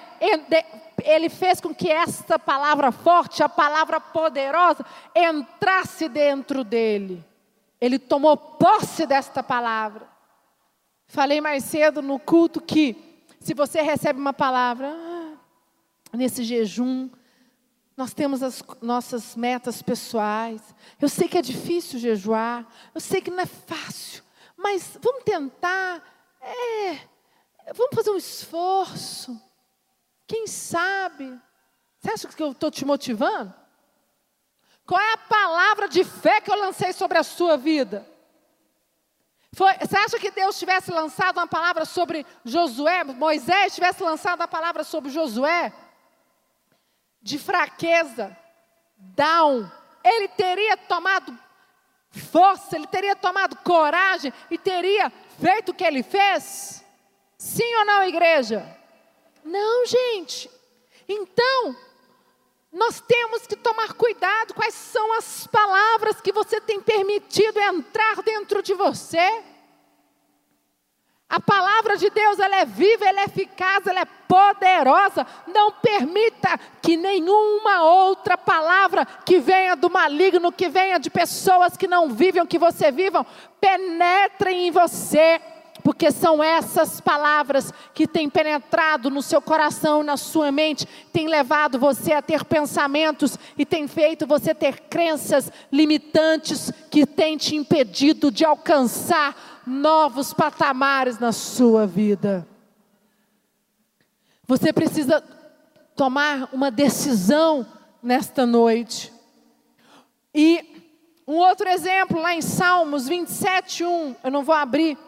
ele 1.05 1.29
fez 1.29 1.61
com 1.61 1.73
que 1.73 1.89
essa 1.89 2.37
palavra 2.37 2.91
forte, 2.91 3.45
a 3.45 3.49
palavra 3.49 4.01
poderosa, 4.01 4.85
entrasse 5.15 6.09
dentro 6.09 6.65
dele. 6.65 7.25
Ele 7.81 7.97
tomou 7.97 8.37
posse 8.37 9.07
desta 9.07 9.41
palavra. 9.41 10.16
Falei 11.07 11.41
mais 11.41 11.65
cedo 11.65 12.03
no 12.03 12.19
culto 12.19 12.61
que, 12.61 13.25
se 13.41 13.55
você 13.55 13.81
recebe 13.81 14.19
uma 14.19 14.33
palavra, 14.33 14.89
ah, 14.89 15.37
nesse 16.17 16.43
jejum, 16.43 17.09
nós 17.97 18.13
temos 18.13 18.43
as 18.43 18.63
nossas 18.83 19.37
metas 19.37 19.81
pessoais. 19.81 20.61
Eu 21.01 21.09
sei 21.09 21.29
que 21.29 21.39
é 21.39 21.43
difícil 21.43 21.99
jejuar, 21.99 22.67
eu 22.95 23.01
sei 23.01 23.21
que 23.21 23.31
não 23.31 23.41
é 23.41 23.47
fácil, 23.47 24.23
mas 24.57 24.99
vamos 25.01 25.25
tentar. 25.25 26.03
É, 26.41 26.99
vamos 27.73 27.95
fazer 27.95 28.11
um 28.11 28.17
esforço. 28.17 29.41
Quem 30.27 30.47
sabe? 30.47 31.41
Você 31.99 32.11
acha 32.11 32.29
que 32.29 32.43
eu 32.43 32.53
estou 32.53 32.71
te 32.71 32.85
motivando? 32.85 33.55
Qual 34.85 35.01
é 35.01 35.13
a 35.15 35.19
palavra 35.19 35.89
de 35.89 36.05
fé 36.05 36.41
que 36.41 36.51
eu 36.51 36.59
lancei 36.59 36.93
sobre 36.93 37.19
a 37.19 37.23
sua 37.23 37.57
vida? 37.57 38.07
Foi, 39.57 39.73
você 39.79 39.97
acha 39.97 40.19
que 40.19 40.31
Deus 40.31 40.59
tivesse 40.59 40.91
lançado 40.91 41.39
uma 41.39 41.47
palavra 41.47 41.87
sobre 41.87 42.27
Josué, 42.45 43.03
Moisés 43.05 43.75
tivesse 43.75 44.03
lançado 44.03 44.43
a 44.43 44.47
palavra 44.47 44.85
sobre 44.85 45.09
Josué? 45.09 45.73
De 47.23 47.39
fraqueza, 47.39 48.37
down, 48.99 49.67
ele 50.05 50.29
teria 50.29 50.77
tomado 50.77 51.35
força, 52.11 52.77
ele 52.77 52.87
teria 52.87 53.17
tomado 53.17 53.57
coragem 53.65 54.31
e 54.51 54.59
teria 54.59 55.11
feito 55.41 55.71
o 55.71 55.75
que 55.75 55.85
ele 55.85 56.03
fez? 56.03 56.85
Sim 57.39 57.77
ou 57.77 57.87
não, 57.87 58.03
igreja? 58.03 58.79
Não, 59.43 59.87
gente. 59.87 60.51
Então, 61.09 61.75
nós 62.77 63.01
temos 63.01 63.47
que 63.47 63.57
tomar 63.57 63.95
cuidado 63.95 64.53
quais 64.53 64.75
são 64.75 65.15
as 65.15 65.47
palavras 65.47 66.21
que 66.21 66.31
você 66.31 66.61
tem 66.61 66.79
permitido 66.79 67.59
entrar 67.59 68.23
dentro 68.23 68.63
de 68.63 68.75
você. 68.75 69.43
A 71.27 71.41
palavra 71.41 71.97
de 71.97 72.11
Deus, 72.11 72.39
ela 72.39 72.57
é 72.57 72.67
viva, 72.67 73.07
ela 73.07 73.23
é 73.23 73.25
eficaz, 73.25 73.87
ela 73.87 74.01
é 74.01 74.05
poderosa. 74.05 75.27
Não 75.47 75.73
permita 75.73 76.61
que 76.83 76.99
nenhuma 76.99 77.83
outra 77.83 78.37
palavra 78.37 79.07
que 79.07 79.41
venha 79.41 79.75
do 79.75 79.89
maligno, 79.89 80.53
que 80.53 80.69
venha 80.69 80.99
de 80.99 81.09
pessoas 81.09 81.79
que 81.79 81.89
não 81.89 82.11
vivem 82.11 82.43
o 82.43 82.47
que 82.47 82.59
você 82.59 82.93
vivam, 82.93 83.25
penetre 83.59 84.53
em 84.53 84.71
você 84.71 85.41
porque 85.87 86.11
são 86.11 86.43
essas 86.43 87.01
palavras 87.01 87.73
que 87.95 88.09
têm 88.09 88.29
penetrado 88.29 89.09
no 89.09 89.23
seu 89.23 89.41
coração, 89.41 90.03
na 90.03 90.17
sua 90.17 90.51
mente, 90.51 90.85
têm 91.13 91.29
levado 91.29 91.79
você 91.79 92.13
a 92.13 92.21
ter 92.21 92.45
pensamentos 92.45 93.39
e 93.57 93.65
têm 93.65 93.87
feito 93.87 94.27
você 94.27 94.53
ter 94.53 94.81
crenças 94.91 95.49
limitantes 95.71 96.73
que 96.91 97.07
têm 97.07 97.37
te 97.37 97.55
impedido 97.55 98.33
de 98.33 98.45
alcançar 98.45 99.63
novos 99.65 100.35
patamares 100.35 101.21
na 101.21 101.31
sua 101.31 101.87
vida. 101.87 102.45
Você 104.45 104.73
precisa 104.73 105.23
tomar 105.95 106.49
uma 106.53 106.69
decisão 106.69 107.65
nesta 108.03 108.45
noite. 108.45 109.13
E 110.35 110.83
um 111.29 111.37
outro 111.37 111.69
exemplo 111.69 112.21
lá 112.21 112.35
em 112.35 112.43
Salmos 112.43 113.07
27, 113.07 113.85
1, 113.85 114.17
eu 114.25 114.31
não 114.33 114.43
vou 114.43 114.55
abrir, 114.57 114.99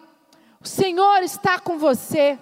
o 0.60 0.66
Senhor 0.66 1.22
está 1.22 1.58
com 1.58 1.78
você. 1.78 2.38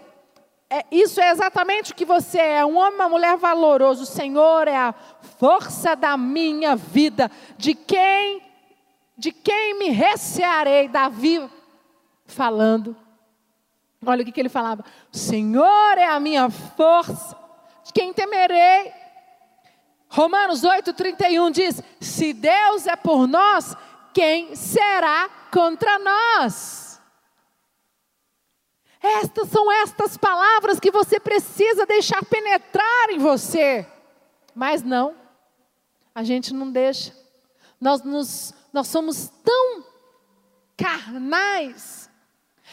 É, 0.68 0.85
isso 0.90 1.20
é 1.20 1.31
exatamente 1.31 1.92
o 1.92 1.94
que 1.94 2.05
você 2.05 2.38
é, 2.38 2.64
um 2.64 2.76
homem, 2.76 2.94
uma 2.94 3.09
mulher 3.09 3.37
valoroso. 3.37 4.02
O 4.02 4.07
Senhor 4.07 4.66
é 4.66 4.76
a 4.76 4.94
força 5.38 5.94
da 5.94 6.16
minha 6.16 6.74
vida. 6.74 7.31
De 7.57 7.74
quem, 7.74 8.42
de 9.16 9.31
quem 9.31 9.79
me 9.79 9.90
recearei? 9.90 10.88
Davi 10.88 11.48
falando. 12.24 12.96
Olha 14.05 14.22
o 14.22 14.24
que, 14.24 14.33
que 14.33 14.40
ele 14.40 14.48
falava. 14.48 14.85
O 15.12 15.16
Senhor 15.16 15.98
é 15.98 16.07
a 16.07 16.18
minha 16.18 16.50
força. 16.50 17.37
De 17.85 17.92
quem 17.92 18.12
temerei? 18.12 18.92
Romanos 20.09 20.62
8,31 20.62 21.50
diz: 21.50 21.83
Se 22.00 22.33
Deus 22.33 22.87
é 22.87 22.96
por 22.96 23.26
nós, 23.26 23.76
quem 24.12 24.55
será 24.57 25.29
contra 25.52 25.98
nós? 25.98 26.86
Estas 29.02 29.48
são 29.48 29.70
estas 29.70 30.16
palavras 30.16 30.80
que 30.80 30.90
você 30.90 31.20
precisa 31.20 31.87
deixar 31.87 32.24
penetrar 32.24 33.11
em 33.11 33.18
você. 33.18 33.87
Mas 34.54 34.82
não, 34.82 35.14
a 36.14 36.22
gente 36.22 36.54
não 36.54 36.70
deixa. 36.70 37.14
Nós, 37.80 38.02
nos, 38.02 38.54
nós 38.72 38.88
somos 38.88 39.28
tão 39.44 39.85
carnais. 40.76 42.11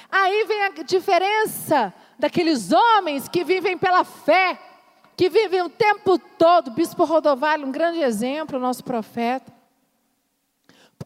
Aí 0.09 0.45
vem 0.45 0.63
a 0.63 0.69
diferença 0.83 1.93
daqueles 2.17 2.71
homens 2.71 3.27
que 3.27 3.43
vivem 3.43 3.77
pela 3.77 4.03
fé, 4.03 4.59
que 5.15 5.29
vivem 5.29 5.62
o 5.62 5.69
tempo 5.69 6.17
todo. 6.17 6.71
Bispo 6.71 7.03
Rodovalho, 7.03 7.67
um 7.67 7.71
grande 7.71 7.99
exemplo, 7.99 8.59
nosso 8.59 8.83
profeta. 8.83 9.51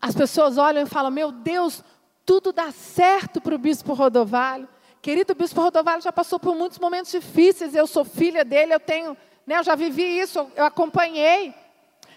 As 0.01 0.15
pessoas 0.15 0.57
olham 0.57 0.83
e 0.83 0.89
falam: 0.89 1.09
Meu 1.09 1.31
Deus, 1.31 1.83
tudo 2.25 2.51
dá 2.51 2.71
certo 2.71 3.41
para 3.41 3.55
o 3.55 3.59
Bispo 3.59 3.93
Rodovalho. 3.93 4.67
Querido 5.07 5.33
Bispo 5.33 5.61
Rodovalho 5.61 6.01
já 6.01 6.11
passou 6.11 6.37
por 6.37 6.53
muitos 6.53 6.77
momentos 6.79 7.13
difíceis, 7.13 7.73
eu 7.73 7.87
sou 7.87 8.03
filha 8.03 8.43
dele, 8.43 8.73
eu 8.73 8.79
tenho, 8.81 9.15
né, 9.45 9.57
eu 9.57 9.63
já 9.63 9.73
vivi 9.73 10.03
isso, 10.03 10.51
eu 10.53 10.65
acompanhei. 10.65 11.55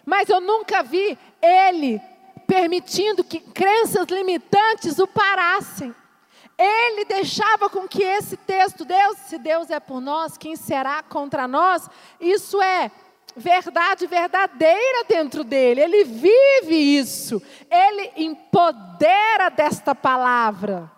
Mas 0.04 0.28
eu 0.28 0.40
nunca 0.40 0.82
vi 0.82 1.16
ele 1.40 2.02
permitindo 2.48 3.22
que 3.22 3.38
crenças 3.38 4.08
limitantes 4.08 4.98
o 4.98 5.06
parassem. 5.06 5.94
Ele 6.58 7.04
deixava 7.04 7.70
com 7.70 7.86
que 7.86 8.02
esse 8.02 8.36
texto, 8.36 8.84
Deus, 8.84 9.16
se 9.18 9.38
Deus 9.38 9.70
é 9.70 9.78
por 9.78 10.00
nós, 10.00 10.36
quem 10.36 10.56
será 10.56 11.00
contra 11.00 11.46
nós? 11.46 11.88
Isso 12.20 12.60
é 12.60 12.90
verdade 13.36 14.08
verdadeira 14.08 15.04
dentro 15.04 15.44
dele. 15.44 15.80
Ele 15.80 16.02
vive 16.02 16.74
isso. 16.74 17.40
Ele 17.70 18.10
empodera 18.16 19.48
desta 19.48 19.94
palavra. 19.94 20.90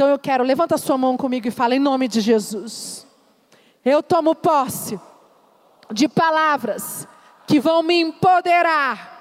Então 0.00 0.08
eu 0.08 0.18
quero, 0.18 0.42
levanta 0.42 0.78
sua 0.78 0.96
mão 0.96 1.14
comigo 1.14 1.46
e 1.46 1.50
fala 1.50 1.76
em 1.76 1.78
nome 1.78 2.08
de 2.08 2.22
Jesus. 2.22 3.06
Eu 3.84 4.02
tomo 4.02 4.34
posse 4.34 4.98
de 5.92 6.08
palavras 6.08 7.06
que 7.46 7.60
vão 7.60 7.82
me 7.82 8.00
empoderar, 8.00 9.20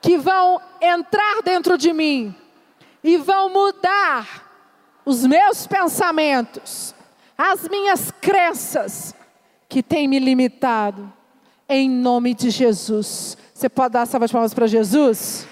que 0.00 0.16
vão 0.16 0.58
entrar 0.80 1.42
dentro 1.44 1.76
de 1.76 1.92
mim 1.92 2.34
e 3.04 3.18
vão 3.18 3.50
mudar 3.50 4.48
os 5.04 5.26
meus 5.26 5.66
pensamentos, 5.66 6.94
as 7.36 7.68
minhas 7.68 8.10
crenças 8.10 9.14
que 9.68 9.82
têm 9.82 10.08
me 10.08 10.18
limitado. 10.18 11.12
Em 11.68 11.90
nome 11.90 12.32
de 12.32 12.48
Jesus. 12.48 13.36
Você 13.52 13.68
pode 13.68 13.92
dar 13.92 14.06
salva 14.06 14.26
de 14.26 14.32
palmas 14.32 14.54
para 14.54 14.66
Jesus? 14.66 15.46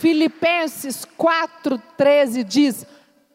Filipenses 0.00 1.04
4,13 1.04 2.42
diz: 2.42 2.86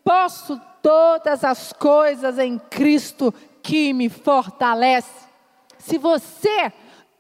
Posso 0.04 0.60
todas 0.82 1.44
as 1.44 1.72
coisas 1.72 2.40
em 2.40 2.58
Cristo 2.58 3.32
que 3.62 3.94
me 3.94 4.10
fortalece. 4.10 5.28
Se 5.78 6.00
você, 6.00 6.74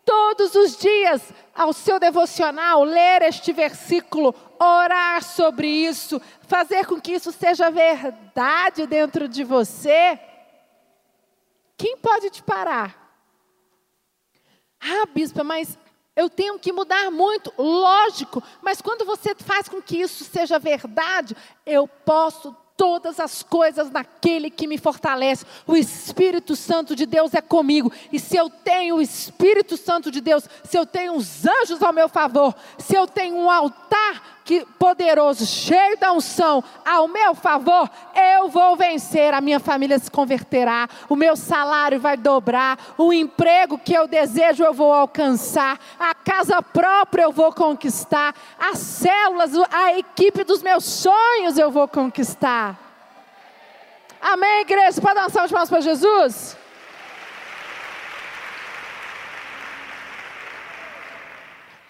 todos 0.03 0.55
os 0.55 0.75
dias, 0.75 1.31
ao 1.53 1.73
seu 1.73 1.99
devocional, 1.99 2.83
ler 2.83 3.21
este 3.21 3.53
versículo, 3.53 4.33
orar 4.59 5.23
sobre 5.23 5.67
isso, 5.67 6.19
fazer 6.47 6.87
com 6.87 6.99
que 6.99 7.11
isso 7.11 7.31
seja 7.31 7.69
verdade 7.69 8.87
dentro 8.87 9.27
de 9.27 9.43
você, 9.43 10.19
quem 11.77 11.97
pode 11.97 12.31
te 12.31 12.41
parar? 12.41 12.99
Ah, 14.81 15.05
bispa, 15.13 15.43
mas 15.43 15.77
Eu 16.15 16.29
tenho 16.29 16.57
que 16.57 16.71
mudar 16.71 17.11
muito, 17.11 17.53
lógico, 17.57 18.41
mas 18.61 18.81
quando 18.81 19.05
você 19.05 19.35
faz 19.35 19.67
com 19.67 19.81
que 19.81 19.97
isso 19.97 20.23
seja 20.23 20.57
verdade, 20.57 21.35
eu 21.65 21.87
posso 21.87 22.55
todas 22.77 23.19
as 23.19 23.41
coisas 23.41 23.89
naquele 23.89 24.49
que 24.49 24.67
me 24.67 24.77
fortalece. 24.77 25.45
O 25.65 25.75
Espírito 25.75 26.55
Santo 26.55 26.95
de 26.95 27.05
Deus 27.05 27.33
é 27.33 27.41
comigo. 27.41 27.91
E 28.11 28.19
se 28.19 28.35
eu 28.35 28.49
tenho 28.49 28.97
o 28.97 29.01
Espírito 29.01 29.77
Santo 29.77 30.11
de 30.11 30.21
Deus, 30.21 30.47
se 30.63 30.77
eu 30.77 30.85
tenho 30.85 31.15
os 31.15 31.45
anjos 31.45 31.81
ao 31.81 31.93
meu 31.93 32.09
favor, 32.09 32.55
se 32.77 32.95
eu 32.95 33.07
tenho 33.07 33.35
um 33.35 33.49
altar 33.49 34.41
que 34.45 34.63
poderoso, 34.77 35.43
cheio 35.43 35.97
da 35.97 36.11
unção, 36.11 36.63
ao 36.85 37.07
meu 37.07 37.33
favor, 37.33 37.89
eu 38.15 38.47
vou 38.47 38.75
vencer, 38.75 39.33
a 39.33 39.41
minha 39.41 39.59
família 39.59 39.97
se 39.97 40.09
converterá, 40.09 40.87
o 41.09 41.15
meu 41.15 41.35
salário 41.35 41.99
vai 41.99 42.15
dobrar, 42.15 42.77
o 42.95 43.11
emprego 43.11 43.75
que 43.75 43.91
eu 43.91 44.07
desejo 44.07 44.63
eu 44.63 44.71
vou 44.71 44.93
alcançar, 44.93 45.79
a 45.99 46.13
casa 46.13 46.61
própria 46.61 47.23
eu 47.23 47.31
vou 47.31 47.51
conquistar, 47.51 48.35
as 48.59 48.77
células, 48.77 49.51
a 49.71 49.97
equipe 49.97 50.43
dos 50.43 50.61
meus 50.61 50.85
sonhos 50.85 51.57
eu 51.57 51.71
vou 51.71 51.87
conquistar. 51.87 52.79
Amém, 54.21 54.61
igreja? 54.61 55.01
Pode 55.01 55.15
dar 55.15 55.25
um 55.25 55.29
salve 55.29 55.47
de 55.47 55.53
palmas 55.53 55.69
para 55.69 55.81
Jesus? 55.81 56.55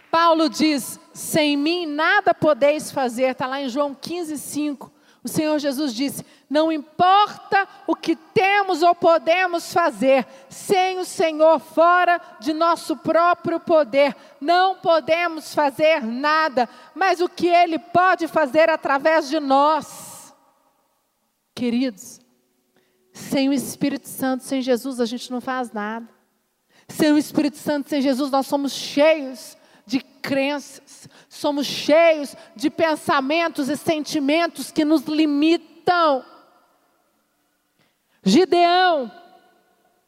Paulo 0.10 0.48
diz: 0.50 0.98
sem 1.16 1.56
mim 1.56 1.86
nada 1.86 2.34
podeis 2.34 2.92
fazer, 2.92 3.32
está 3.32 3.48
lá 3.48 3.62
em 3.62 3.70
João 3.70 3.96
15, 3.96 4.38
5. 4.38 4.92
O 5.24 5.30
Senhor 5.30 5.58
Jesus 5.60 5.94
disse: 5.94 6.26
Não 6.50 6.70
importa 6.70 7.66
o 7.88 7.96
que 7.96 8.18
temos 8.18 8.84
ou 8.84 8.94
podemos 8.94 9.72
fazer, 9.72 10.28
sem 10.50 11.00
o 11.00 11.06
Senhor 11.06 11.58
fora 11.60 12.20
de 12.42 12.52
nosso 12.52 12.98
próprio 12.98 13.62
poder, 13.62 14.14
não 14.42 14.76
podemos 14.76 15.56
fazer 15.56 16.04
nada, 16.04 16.68
mas 16.94 17.22
o 17.22 17.30
que 17.30 17.48
Ele 17.48 17.80
pode 17.80 18.28
fazer 18.28 18.70
através 18.70 19.30
de 19.30 19.40
nós. 19.40 20.36
Queridos, 21.56 22.20
sem 23.14 23.48
o 23.48 23.54
Espírito 23.54 24.10
Santo, 24.10 24.44
sem 24.44 24.62
Jesus, 24.62 25.00
a 25.00 25.06
gente 25.06 25.32
não 25.32 25.40
faz 25.40 25.72
nada. 25.72 26.10
Sem 26.90 27.14
o 27.14 27.18
Espírito 27.18 27.58
Santo, 27.58 27.88
sem 27.88 28.02
Jesus, 28.02 28.30
nós 28.30 28.46
somos 28.48 28.74
cheios 28.74 29.56
crenças, 30.26 31.08
somos 31.30 31.68
cheios 31.68 32.36
de 32.56 32.70
pensamentos 32.70 33.70
e 33.70 33.78
sentimentos 33.78 34.72
que 34.72 34.84
nos 34.84 35.04
limitam. 35.04 36.26
Gideão, 38.24 39.12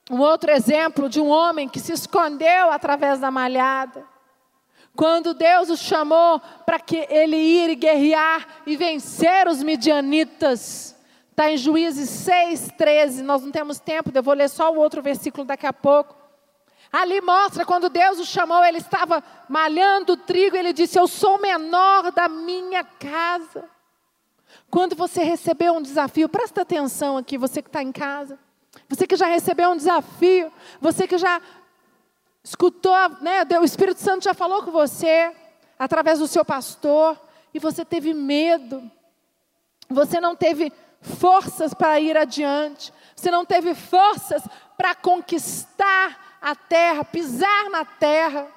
um 0.09 0.19
outro 0.19 0.49
exemplo 0.51 1.07
de 1.07 1.21
um 1.21 1.27
homem 1.27 1.69
que 1.69 1.79
se 1.79 1.93
escondeu 1.93 2.71
através 2.71 3.19
da 3.19 3.29
malhada. 3.29 4.03
Quando 4.95 5.35
Deus 5.35 5.69
o 5.69 5.77
chamou 5.77 6.41
para 6.65 6.79
que 6.79 7.05
ele 7.11 7.37
ir 7.37 7.75
guerrear 7.75 8.63
e 8.65 8.75
vencer 8.75 9.47
os 9.47 9.61
midianitas, 9.61 10.95
está 11.29 11.51
em 11.51 11.57
Juízes 11.57 12.09
6, 12.09 12.69
13. 12.75 13.21
Nós 13.21 13.43
não 13.43 13.51
temos 13.51 13.79
tempo, 13.79 14.09
eu 14.11 14.23
vou 14.23 14.33
ler 14.33 14.49
só 14.49 14.73
o 14.73 14.77
outro 14.77 15.03
versículo 15.03 15.45
daqui 15.45 15.67
a 15.67 15.73
pouco. 15.73 16.16
Ali 16.91 17.19
mostra 17.21 17.65
quando 17.65 17.89
Deus 17.89 18.19
o 18.19 18.25
chamou, 18.25 18.63
ele 18.63 18.77
estava 18.77 19.23
malhando 19.49 20.15
trigo, 20.15 20.55
ele 20.55 20.73
disse: 20.73 20.99
Eu 20.99 21.07
sou 21.07 21.37
o 21.37 21.41
menor 21.41 22.11
da 22.11 22.27
minha 22.29 22.83
casa. 22.83 23.69
Quando 24.69 24.95
você 24.95 25.23
recebeu 25.23 25.73
um 25.73 25.81
desafio, 25.81 26.29
presta 26.29 26.61
atenção 26.61 27.17
aqui, 27.17 27.37
você 27.37 27.61
que 27.61 27.69
está 27.69 27.81
em 27.81 27.91
casa, 27.91 28.39
você 28.87 29.05
que 29.05 29.15
já 29.15 29.27
recebeu 29.27 29.71
um 29.71 29.77
desafio, 29.77 30.51
você 30.79 31.07
que 31.07 31.17
já 31.17 31.41
escutou, 32.43 32.93
né, 33.21 33.45
o 33.59 33.63
Espírito 33.63 33.99
Santo 33.99 34.23
já 34.23 34.33
falou 34.33 34.63
com 34.63 34.71
você, 34.71 35.33
através 35.77 36.19
do 36.19 36.27
seu 36.27 36.45
pastor, 36.45 37.19
e 37.53 37.59
você 37.59 37.83
teve 37.83 38.13
medo, 38.13 38.89
você 39.89 40.19
não 40.19 40.35
teve 40.35 40.71
forças 41.01 41.73
para 41.73 41.99
ir 41.99 42.17
adiante, 42.17 42.93
você 43.15 43.31
não 43.31 43.45
teve 43.45 43.73
forças 43.73 44.43
para 44.77 44.95
conquistar 44.95 46.26
a 46.41 46.55
terra, 46.55 47.03
pisar 47.03 47.69
na 47.69 47.85
terra. 47.85 48.47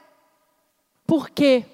Por 1.06 1.30
quê? 1.30 1.64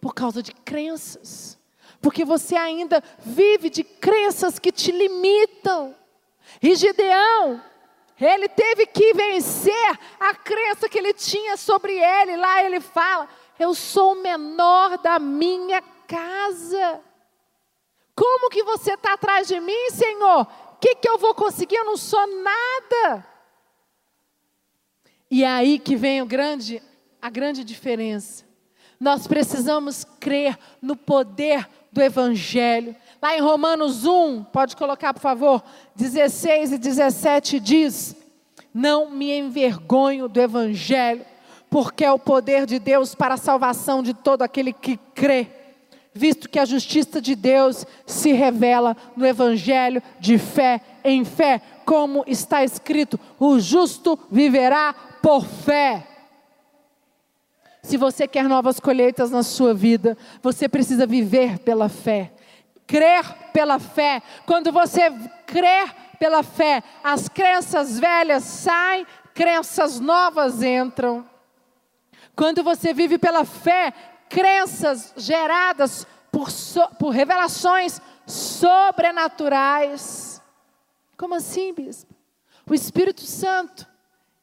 Por 0.00 0.14
causa 0.14 0.42
de 0.42 0.52
crenças. 0.52 1.58
Porque 2.00 2.24
você 2.24 2.56
ainda 2.56 3.02
vive 3.20 3.70
de 3.70 3.84
crenças 3.84 4.58
que 4.58 4.72
te 4.72 4.90
limitam. 4.90 5.94
E 6.60 6.74
Gideão, 6.74 7.62
ele 8.20 8.48
teve 8.48 8.86
que 8.86 9.14
vencer 9.14 9.98
a 10.18 10.34
crença 10.34 10.88
que 10.88 10.98
ele 10.98 11.14
tinha 11.14 11.56
sobre 11.56 11.92
ele. 11.92 12.36
Lá 12.36 12.62
ele 12.64 12.80
fala: 12.80 13.28
Eu 13.58 13.74
sou 13.74 14.12
o 14.12 14.22
menor 14.22 14.98
da 14.98 15.18
minha 15.18 15.80
casa. 16.06 17.00
Como 18.14 18.50
que 18.50 18.62
você 18.62 18.94
está 18.94 19.14
atrás 19.14 19.48
de 19.48 19.58
mim, 19.60 19.90
Senhor? 19.90 20.42
O 20.42 20.76
que, 20.80 20.96
que 20.96 21.08
eu 21.08 21.18
vou 21.18 21.34
conseguir? 21.34 21.76
Eu 21.76 21.84
não 21.84 21.96
sou 21.96 22.26
nada. 22.26 23.31
E 25.32 25.44
é 25.44 25.48
aí 25.48 25.78
que 25.78 25.96
vem 25.96 26.22
grande, 26.26 26.82
a 27.20 27.30
grande 27.30 27.64
diferença. 27.64 28.44
Nós 29.00 29.26
precisamos 29.26 30.04
crer 30.20 30.58
no 30.82 30.94
poder 30.94 31.66
do 31.90 32.02
Evangelho. 32.02 32.94
Lá 33.20 33.34
em 33.34 33.40
Romanos 33.40 34.04
1, 34.04 34.44
pode 34.44 34.76
colocar 34.76 35.14
por 35.14 35.20
favor, 35.20 35.64
16 35.96 36.72
e 36.72 36.78
17 36.78 37.60
diz: 37.60 38.14
Não 38.74 39.08
me 39.10 39.32
envergonho 39.32 40.28
do 40.28 40.38
Evangelho, 40.38 41.24
porque 41.70 42.04
é 42.04 42.12
o 42.12 42.18
poder 42.18 42.66
de 42.66 42.78
Deus 42.78 43.14
para 43.14 43.32
a 43.32 43.38
salvação 43.38 44.02
de 44.02 44.12
todo 44.12 44.42
aquele 44.42 44.70
que 44.70 44.98
crê, 45.14 45.48
visto 46.12 46.46
que 46.46 46.58
a 46.58 46.66
justiça 46.66 47.22
de 47.22 47.34
Deus 47.34 47.86
se 48.06 48.32
revela 48.32 48.94
no 49.16 49.24
Evangelho 49.24 50.02
de 50.20 50.36
fé 50.36 50.78
em 51.02 51.24
fé, 51.24 51.62
como 51.86 52.22
está 52.26 52.62
escrito: 52.62 53.18
o 53.40 53.58
justo 53.58 54.18
viverá 54.30 54.94
por 55.22 55.46
fé. 55.46 56.06
Se 57.82 57.96
você 57.96 58.28
quer 58.28 58.44
novas 58.44 58.78
colheitas 58.78 59.30
na 59.30 59.42
sua 59.42 59.72
vida, 59.72 60.18
você 60.42 60.68
precisa 60.68 61.06
viver 61.06 61.58
pela 61.60 61.88
fé, 61.88 62.30
crer 62.86 63.24
pela 63.52 63.78
fé. 63.78 64.22
Quando 64.46 64.70
você 64.70 65.10
crer 65.46 65.90
pela 66.18 66.42
fé, 66.42 66.82
as 67.02 67.26
crenças 67.28 67.98
velhas 67.98 68.44
saem, 68.44 69.06
crenças 69.34 69.98
novas 69.98 70.62
entram. 70.62 71.26
Quando 72.36 72.62
você 72.62 72.94
vive 72.94 73.18
pela 73.18 73.44
fé, 73.44 73.92
crenças 74.28 75.12
geradas 75.16 76.06
por, 76.30 76.50
so, 76.50 76.86
por 76.98 77.10
revelações 77.10 78.00
sobrenaturais. 78.26 80.40
Como 81.16 81.34
assim, 81.34 81.74
bispo? 81.74 82.14
O 82.68 82.74
Espírito 82.74 83.22
Santo 83.22 83.90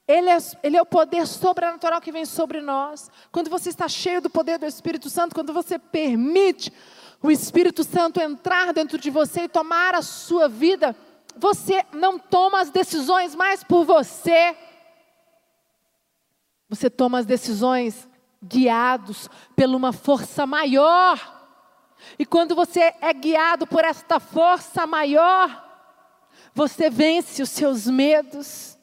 ele 0.09 0.27
é, 0.27 0.37
ele 0.63 0.75
é 0.75 0.81
o 0.81 0.87
poder 0.87 1.27
sobrenatural 1.27 2.01
que 2.01 2.11
vem 2.11 2.25
sobre 2.25 2.59
nós. 2.59 3.11
Quando 3.31 3.47
você 3.47 3.69
está 3.69 3.87
cheio 3.87 4.19
do 4.19 4.27
poder 4.27 4.57
do 4.57 4.65
Espírito 4.65 5.07
Santo, 5.07 5.35
quando 5.35 5.53
você 5.53 5.77
permite 5.77 6.73
o 7.21 7.29
Espírito 7.29 7.83
Santo 7.83 8.19
entrar 8.19 8.73
dentro 8.73 8.97
de 8.97 9.11
você 9.11 9.41
e 9.43 9.47
tomar 9.47 9.93
a 9.93 10.01
sua 10.01 10.49
vida, 10.49 10.95
você 11.37 11.85
não 11.93 12.17
toma 12.17 12.59
as 12.59 12.71
decisões 12.71 13.35
mais 13.35 13.63
por 13.63 13.85
você. 13.85 14.57
Você 16.67 16.89
toma 16.89 17.19
as 17.19 17.27
decisões 17.27 18.09
guiados 18.43 19.29
por 19.55 19.65
uma 19.67 19.93
força 19.93 20.47
maior. 20.47 21.37
E 22.17 22.25
quando 22.25 22.55
você 22.55 22.95
é 22.99 23.13
guiado 23.13 23.67
por 23.67 23.85
esta 23.85 24.19
força 24.19 24.87
maior, 24.87 25.67
você 26.51 26.89
vence 26.89 27.43
os 27.43 27.51
seus 27.51 27.85
medos. 27.85 28.78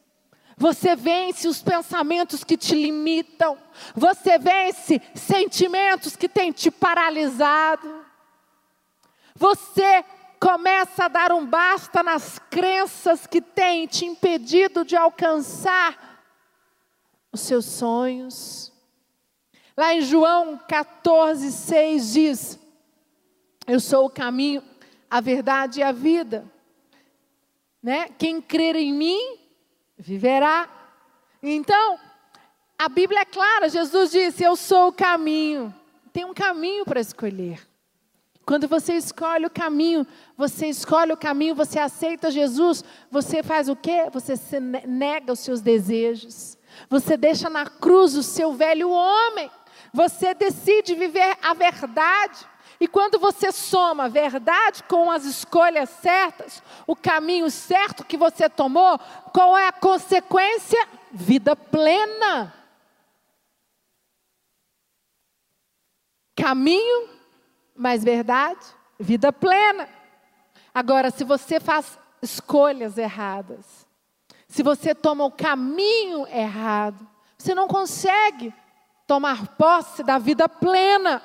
Você 0.56 0.96
vence 0.96 1.46
os 1.46 1.62
pensamentos 1.62 2.42
que 2.42 2.56
te 2.56 2.74
limitam. 2.74 3.58
Você 3.94 4.38
vence 4.38 5.02
sentimentos 5.14 6.16
que 6.16 6.28
têm 6.28 6.50
te 6.50 6.70
paralisado. 6.70 8.04
Você 9.34 10.02
começa 10.40 11.04
a 11.04 11.08
dar 11.08 11.32
um 11.32 11.44
basta 11.44 12.02
nas 12.02 12.38
crenças 12.50 13.26
que 13.26 13.42
têm 13.42 13.86
te 13.86 14.06
impedido 14.06 14.82
de 14.82 14.96
alcançar 14.96 16.22
os 17.30 17.42
seus 17.42 17.66
sonhos. 17.66 18.72
Lá 19.76 19.92
em 19.92 20.00
João 20.00 20.56
14, 20.56 21.52
6 21.52 22.12
diz: 22.14 22.58
Eu 23.66 23.78
sou 23.78 24.06
o 24.06 24.10
caminho, 24.10 24.62
a 25.10 25.20
verdade 25.20 25.80
e 25.80 25.82
a 25.82 25.92
vida. 25.92 26.50
Né? 27.82 28.08
Quem 28.18 28.40
crer 28.40 28.74
em 28.74 28.92
mim, 28.92 29.38
viverá. 29.96 30.68
Então, 31.42 31.98
a 32.78 32.88
Bíblia 32.88 33.20
é 33.20 33.24
clara, 33.24 33.68
Jesus 33.68 34.10
disse: 34.10 34.42
Eu 34.42 34.56
sou 34.56 34.88
o 34.88 34.92
caminho. 34.92 35.74
Tem 36.12 36.24
um 36.24 36.34
caminho 36.34 36.84
para 36.84 37.00
escolher. 37.00 37.60
Quando 38.46 38.68
você 38.68 38.94
escolhe 38.94 39.44
o 39.44 39.50
caminho, 39.50 40.06
você 40.36 40.68
escolhe 40.68 41.12
o 41.12 41.16
caminho, 41.16 41.54
você 41.54 41.80
aceita 41.80 42.30
Jesus, 42.30 42.84
você 43.10 43.42
faz 43.42 43.68
o 43.68 43.74
quê? 43.74 44.08
Você 44.12 44.34
nega 44.60 45.32
os 45.32 45.40
seus 45.40 45.60
desejos. 45.60 46.56
Você 46.88 47.16
deixa 47.16 47.50
na 47.50 47.66
cruz 47.66 48.14
o 48.14 48.22
seu 48.22 48.52
velho 48.52 48.90
homem. 48.90 49.50
você 49.92 50.34
decide 50.34 50.94
viver 50.94 51.36
a 51.42 51.54
verdade. 51.54 52.46
E 52.80 52.86
quando 52.86 53.18
você 53.18 53.50
soma 53.50 54.08
verdade 54.08 54.82
com 54.84 55.10
as 55.10 55.24
escolhas 55.24 55.88
certas, 55.88 56.62
o 56.86 56.94
caminho 56.94 57.50
certo 57.50 58.04
que 58.04 58.16
você 58.16 58.48
tomou, 58.48 58.98
qual 59.32 59.56
é 59.56 59.68
a 59.68 59.72
consequência? 59.72 60.86
Vida 61.10 61.56
plena. 61.56 62.52
Caminho 66.36 67.08
mais 67.74 68.04
verdade, 68.04 68.60
vida 68.98 69.32
plena. 69.32 69.88
Agora, 70.74 71.10
se 71.10 71.24
você 71.24 71.58
faz 71.58 71.98
escolhas 72.20 72.98
erradas, 72.98 73.86
se 74.48 74.62
você 74.62 74.94
toma 74.94 75.24
o 75.24 75.30
caminho 75.30 76.26
errado, 76.28 77.06
você 77.36 77.54
não 77.54 77.66
consegue 77.66 78.52
tomar 79.06 79.56
posse 79.56 80.02
da 80.02 80.18
vida 80.18 80.48
plena. 80.48 81.22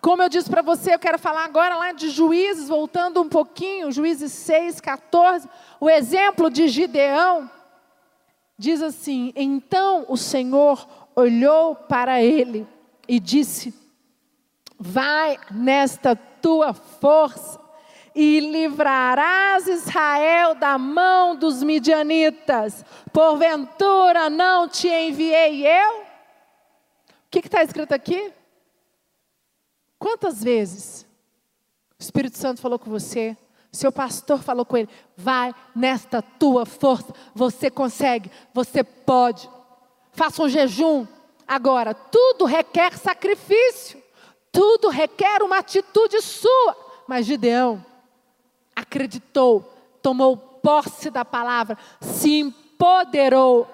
Como 0.00 0.22
eu 0.22 0.28
disse 0.28 0.50
para 0.50 0.62
você, 0.62 0.94
eu 0.94 0.98
quero 0.98 1.18
falar 1.18 1.44
agora 1.44 1.76
lá 1.76 1.92
de 1.92 2.10
Juízes, 2.10 2.68
voltando 2.68 3.22
um 3.22 3.28
pouquinho, 3.28 3.92
Juízes 3.92 4.32
6, 4.32 4.80
14, 4.80 5.48
o 5.80 5.88
exemplo 5.88 6.50
de 6.50 6.68
Gideão. 6.68 7.50
Diz 8.58 8.82
assim: 8.82 9.32
Então 9.34 10.04
o 10.08 10.16
Senhor 10.16 10.86
olhou 11.14 11.74
para 11.74 12.22
ele 12.22 12.66
e 13.08 13.18
disse: 13.18 13.74
Vai 14.78 15.38
nesta 15.50 16.14
tua 16.14 16.72
força 16.72 17.60
e 18.14 18.38
livrarás 18.38 19.66
Israel 19.66 20.54
da 20.54 20.78
mão 20.78 21.34
dos 21.34 21.62
midianitas. 21.62 22.84
Porventura 23.12 24.30
não 24.30 24.68
te 24.68 24.88
enviei 24.88 25.66
eu? 25.66 26.00
O 26.00 26.04
que 27.30 27.40
está 27.40 27.62
escrito 27.62 27.92
aqui? 27.92 28.32
Quantas 30.04 30.44
vezes 30.44 31.06
o 31.98 32.02
Espírito 32.02 32.36
Santo 32.36 32.60
falou 32.60 32.78
com 32.78 32.90
você? 32.90 33.34
Seu 33.72 33.90
pastor 33.90 34.42
falou 34.42 34.66
com 34.66 34.76
ele: 34.76 34.90
vai 35.16 35.54
nesta 35.74 36.20
tua 36.20 36.66
força, 36.66 37.10
você 37.34 37.70
consegue, 37.70 38.30
você 38.52 38.84
pode. 38.84 39.48
Faça 40.12 40.42
um 40.42 40.48
jejum. 40.50 41.06
Agora, 41.48 41.94
tudo 41.94 42.44
requer 42.44 42.98
sacrifício. 42.98 44.02
Tudo 44.52 44.90
requer 44.90 45.42
uma 45.42 45.56
atitude 45.56 46.20
sua. 46.20 46.76
Mas 47.08 47.24
Gideão 47.24 47.82
acreditou, 48.76 49.72
tomou 50.02 50.36
posse 50.36 51.08
da 51.08 51.24
palavra, 51.24 51.78
se 52.02 52.40
empoderou. 52.40 53.66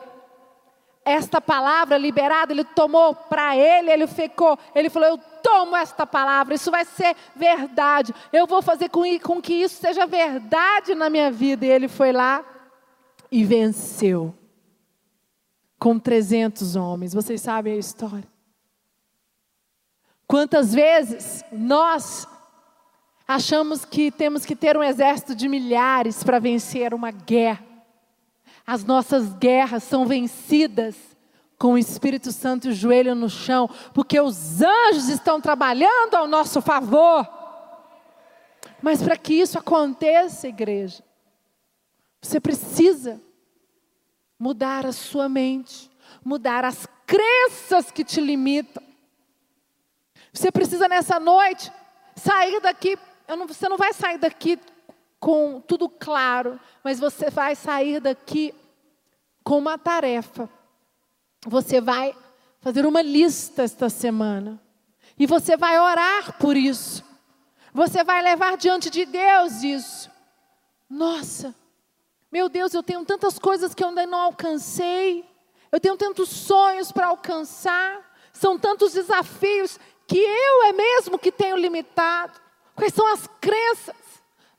Esta 1.11 1.41
palavra 1.41 1.99
liberada, 1.99 2.53
ele 2.53 2.63
tomou 2.63 3.13
para 3.13 3.57
ele, 3.57 3.91
ele 3.91 4.07
ficou, 4.07 4.57
ele 4.73 4.89
falou: 4.89 5.09
Eu 5.09 5.19
tomo 5.43 5.77
esta 5.77 6.07
palavra, 6.07 6.55
isso 6.55 6.71
vai 6.71 6.85
ser 6.85 7.17
verdade. 7.35 8.15
Eu 8.33 8.47
vou 8.47 8.63
fazer 8.63 8.89
com, 8.89 9.03
com 9.19 9.43
que 9.43 9.55
isso 9.55 9.81
seja 9.81 10.07
verdade 10.07 10.95
na 10.95 11.11
minha 11.11 11.29
vida. 11.29 11.67
E 11.67 11.69
ele 11.69 11.89
foi 11.89 12.13
lá 12.13 12.45
e 13.29 13.43
venceu 13.43 14.33
com 15.81 15.99
300 15.99 16.77
homens. 16.77 17.13
Vocês 17.13 17.41
sabem 17.41 17.73
a 17.73 17.79
história. 17.79 18.29
Quantas 20.29 20.73
vezes 20.73 21.45
nós 21.51 22.25
achamos 23.27 23.85
que 23.85 24.13
temos 24.13 24.47
que 24.47 24.55
ter 24.55 24.77
um 24.77 24.83
exército 24.85 25.35
de 25.35 25.49
milhares 25.49 26.23
para 26.23 26.39
vencer 26.39 26.95
uma 26.95 27.11
guerra? 27.11 27.70
As 28.67 28.85
nossas 28.85 29.33
guerras 29.35 29.83
são 29.83 30.07
vencidas 30.07 30.97
com 31.59 31.75
o 31.75 31.79
Espírito 31.79 32.33
Santo 32.33 32.69
e 32.69 32.71
o 32.71 32.75
joelho 32.75 33.15
no 33.15 33.29
chão, 33.29 33.69
porque 33.93 34.19
os 34.19 34.63
anjos 34.63 35.09
estão 35.09 35.41
trabalhando 35.41 36.15
ao 36.15 36.27
nosso 36.27 36.63
favor. 36.63 37.29
Mas 38.81 39.03
para 39.03 39.17
que 39.17 39.35
isso 39.35 39.59
aconteça, 39.59 40.49
igreja, 40.49 41.05
você 42.21 42.41
precisa 42.41 43.21
mudar 44.39 44.87
a 44.87 44.93
sua 44.93 45.29
mente, 45.29 45.91
mudar 46.25 46.65
as 46.65 46.87
crenças 47.07 47.91
que 47.91 48.05
te 48.05 48.21
limitam. 48.21 48.83
Você 50.33 50.51
precisa 50.51 50.89
nessa 50.89 51.21
noite 51.21 51.71
sair 52.17 52.61
daqui. 52.61 52.99
Não, 53.29 53.47
você 53.47 53.69
não 53.69 53.77
vai 53.77 53.93
sair 53.93 54.19
daqui 54.19 54.59
com 55.21 55.61
tudo 55.61 55.89
claro, 55.89 56.59
mas 56.83 56.99
você 56.99 57.29
vai 57.29 57.55
sair 57.55 58.01
daqui 58.01 58.55
com 59.45 59.59
uma 59.59 59.77
tarefa. 59.77 60.49
Você 61.47 61.81
vai 61.81 62.17
fazer 62.61 62.87
uma 62.87 63.03
lista 63.03 63.63
esta 63.63 63.91
semana. 63.91 64.61
E 65.19 65.27
você 65.27 65.57
vai 65.57 65.79
orar 65.79 66.39
por 66.39 66.57
isso. 66.57 67.05
Você 67.75 68.03
vai 68.03 68.23
levar 68.23 68.57
diante 68.57 68.89
de 68.89 69.05
Deus 69.05 69.63
isso. 69.63 70.11
Nossa, 70.89 71.55
meu 72.33 72.49
Deus, 72.49 72.73
eu 72.73 72.83
tenho 72.83 73.05
tantas 73.05 73.39
coisas 73.39 73.75
que 73.75 73.85
eu 73.85 73.89
ainda 73.89 74.07
não 74.07 74.19
alcancei. 74.19 75.25
Eu 75.71 75.79
tenho 75.79 75.97
tantos 75.97 76.31
sonhos 76.31 76.91
para 76.91 77.09
alcançar. 77.09 78.11
São 78.33 78.59
tantos 78.59 78.95
desafios 78.95 79.79
que 80.07 80.19
eu 80.19 80.63
é 80.65 80.73
mesmo 80.73 81.19
que 81.19 81.31
tenho 81.31 81.57
limitado? 81.57 82.41
Quais 82.75 82.95
são 82.95 83.07
as 83.13 83.29
crenças? 83.41 84.00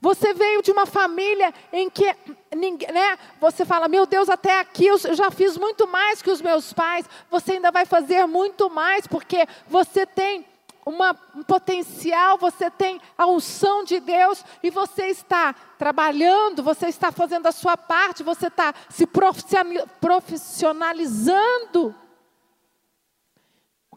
Você 0.02 0.34
veio 0.34 0.62
de 0.62 0.72
uma 0.72 0.86
família 0.86 1.54
em 1.72 1.90
que 1.90 2.14
né, 2.56 3.18
você 3.40 3.64
fala, 3.64 3.88
meu 3.88 4.06
Deus, 4.06 4.28
até 4.30 4.60
aqui 4.60 4.88
eu 4.88 4.98
já 4.98 5.32
fiz 5.32 5.58
muito 5.58 5.88
mais 5.88 6.22
que 6.22 6.32
os 6.32 6.42
meus 6.42 6.74
pais. 6.74 7.06
Você 7.30 7.54
ainda 7.54 7.72
vai 7.72 7.86
fazer 7.86 8.26
muito 8.26 8.70
mais, 8.70 9.08
porque 9.08 9.48
você 9.68 10.06
tem 10.06 10.46
uma, 10.84 11.16
um 11.36 11.44
potencial, 11.44 12.38
você 12.38 12.70
tem 12.72 13.00
a 13.16 13.28
unção 13.28 13.84
de 13.84 14.00
Deus 14.00 14.44
e 14.64 14.72
você 14.72 15.06
está 15.06 15.54
trabalhando, 15.78 16.64
você 16.64 16.88
está 16.88 17.12
fazendo 17.12 17.46
a 17.46 17.52
sua 17.52 17.78
parte, 17.78 18.24
você 18.24 18.48
está 18.48 18.74
se 18.90 19.06
profissionalizando 19.06 21.96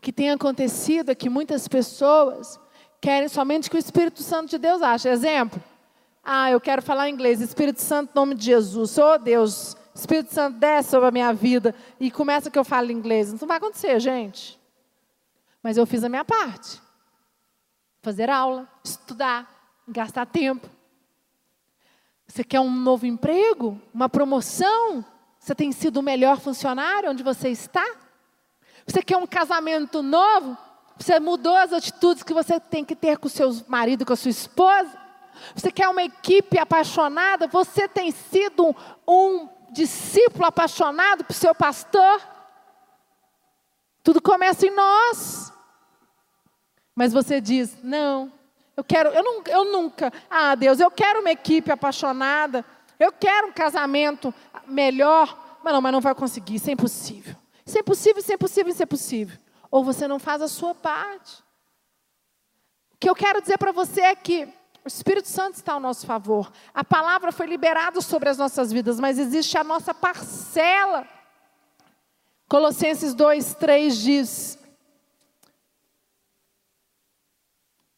que 0.04 0.12
tem 0.12 0.30
acontecido 0.30 1.10
é 1.10 1.14
que 1.14 1.30
muitas 1.30 1.66
pessoas 1.66 2.60
querem 3.00 3.26
somente 3.26 3.70
que 3.70 3.76
o 3.76 3.78
Espírito 3.78 4.22
Santo 4.22 4.50
de 4.50 4.58
Deus 4.58 4.82
ache. 4.82 5.08
Exemplo, 5.08 5.60
ah, 6.24 6.50
eu 6.50 6.60
quero 6.60 6.80
falar 6.80 7.10
inglês, 7.10 7.40
Espírito 7.40 7.82
Santo, 7.82 8.12
nome 8.14 8.34
de 8.34 8.46
Jesus, 8.46 8.96
oh 8.96 9.18
Deus, 9.18 9.76
Espírito 9.94 10.32
Santo 10.32 10.58
desce 10.58 10.90
sobre 10.90 11.08
a 11.08 11.10
minha 11.10 11.32
vida 11.32 11.74
e 12.00 12.10
começa 12.10 12.50
que 12.50 12.58
eu 12.58 12.64
falo 12.64 12.90
inglês. 12.90 13.28
Isso 13.28 13.42
não 13.42 13.48
vai 13.48 13.58
acontecer, 13.58 14.00
gente. 14.00 14.58
Mas 15.62 15.76
eu 15.76 15.86
fiz 15.86 16.02
a 16.02 16.08
minha 16.08 16.24
parte. 16.24 16.80
Fazer 18.02 18.28
aula, 18.28 18.68
estudar, 18.82 19.48
gastar 19.86 20.26
tempo. 20.26 20.68
Você 22.26 22.42
quer 22.42 22.60
um 22.60 22.70
novo 22.70 23.06
emprego? 23.06 23.80
Uma 23.92 24.08
promoção? 24.08 25.04
Você 25.38 25.54
tem 25.54 25.70
sido 25.72 25.98
o 25.98 26.02
melhor 26.02 26.40
funcionário 26.40 27.10
onde 27.10 27.22
você 27.22 27.50
está? 27.50 27.86
Você 28.86 29.02
quer 29.02 29.16
um 29.16 29.26
casamento 29.26 30.02
novo? 30.02 30.56
Você 30.98 31.20
mudou 31.20 31.54
as 31.54 31.72
atitudes 31.72 32.22
que 32.22 32.32
você 32.32 32.58
tem 32.58 32.84
que 32.84 32.96
ter 32.96 33.18
com 33.18 33.28
seu 33.28 33.54
marido, 33.68 34.04
com 34.04 34.12
a 34.12 34.16
sua 34.16 34.30
esposa? 34.30 35.03
Você 35.54 35.70
quer 35.70 35.88
uma 35.88 36.02
equipe 36.02 36.58
apaixonada? 36.58 37.46
Você 37.48 37.88
tem 37.88 38.10
sido 38.10 38.74
um, 39.06 39.48
discípulo 39.74 40.46
apaixonado 40.46 41.24
por 41.24 41.34
seu 41.34 41.54
pastor? 41.54 42.20
Tudo 44.02 44.22
começa 44.22 44.66
em 44.66 44.70
nós. 44.70 45.52
Mas 46.94 47.12
você 47.12 47.40
diz: 47.40 47.76
não, 47.82 48.32
eu 48.76 48.84
quero, 48.84 49.10
eu, 49.10 49.22
não, 49.22 49.42
eu 49.46 49.64
nunca. 49.72 50.12
Ah, 50.30 50.54
Deus, 50.54 50.80
eu 50.80 50.90
quero 50.90 51.20
uma 51.20 51.30
equipe 51.30 51.70
apaixonada. 51.70 52.64
Eu 52.98 53.12
quero 53.12 53.48
um 53.48 53.52
casamento 53.52 54.32
melhor. 54.66 55.58
Mas 55.62 55.72
não, 55.72 55.80
mas 55.80 55.92
não 55.92 56.00
vai 56.00 56.14
conseguir, 56.14 56.56
isso 56.56 56.70
é 56.70 56.72
impossível. 56.72 57.34
Isso 57.66 57.78
é 57.78 57.80
impossível, 57.80 58.20
isso 58.20 58.30
é 58.30 58.34
impossível, 58.34 58.72
isso 58.72 58.82
é 58.82 58.86
possível. 58.86 59.38
Ou 59.70 59.82
você 59.82 60.06
não 60.06 60.18
faz 60.18 60.42
a 60.42 60.48
sua 60.48 60.74
parte. 60.74 61.42
O 62.92 62.98
que 63.00 63.08
eu 63.08 63.14
quero 63.14 63.40
dizer 63.40 63.58
para 63.58 63.72
você 63.72 64.02
é 64.02 64.14
que 64.14 64.46
o 64.84 64.88
Espírito 64.88 65.28
Santo 65.28 65.54
está 65.54 65.72
ao 65.72 65.80
nosso 65.80 66.06
favor. 66.06 66.52
A 66.72 66.84
palavra 66.84 67.32
foi 67.32 67.46
liberada 67.46 68.00
sobre 68.00 68.28
as 68.28 68.36
nossas 68.36 68.72
vidas, 68.72 69.00
mas 69.00 69.18
existe 69.18 69.56
a 69.56 69.64
nossa 69.64 69.94
parcela. 69.94 71.08
Colossenses 72.48 73.14
2, 73.14 73.54
3 73.54 73.96
diz: 73.96 74.58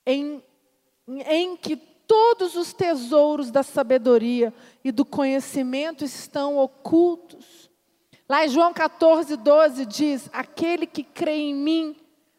em, 0.07 0.43
em 1.09 1.57
que 1.57 1.77
todos 1.77 2.55
os 2.55 2.73
tesouros 2.73 3.51
da 3.51 3.63
sabedoria 3.63 4.55
e 4.85 4.93
do 4.93 5.05
conhecimento 5.05 6.05
estão 6.05 6.57
ocultos 6.57 7.67
Lá 8.29 8.45
em 8.45 8.49
João 8.49 8.73
14, 8.73 9.37
12 9.37 9.87
diz: 9.87 10.29
Aquele 10.33 10.87
que 10.87 11.05
crê 11.05 11.37
em 11.37 11.55
mim 11.55 11.97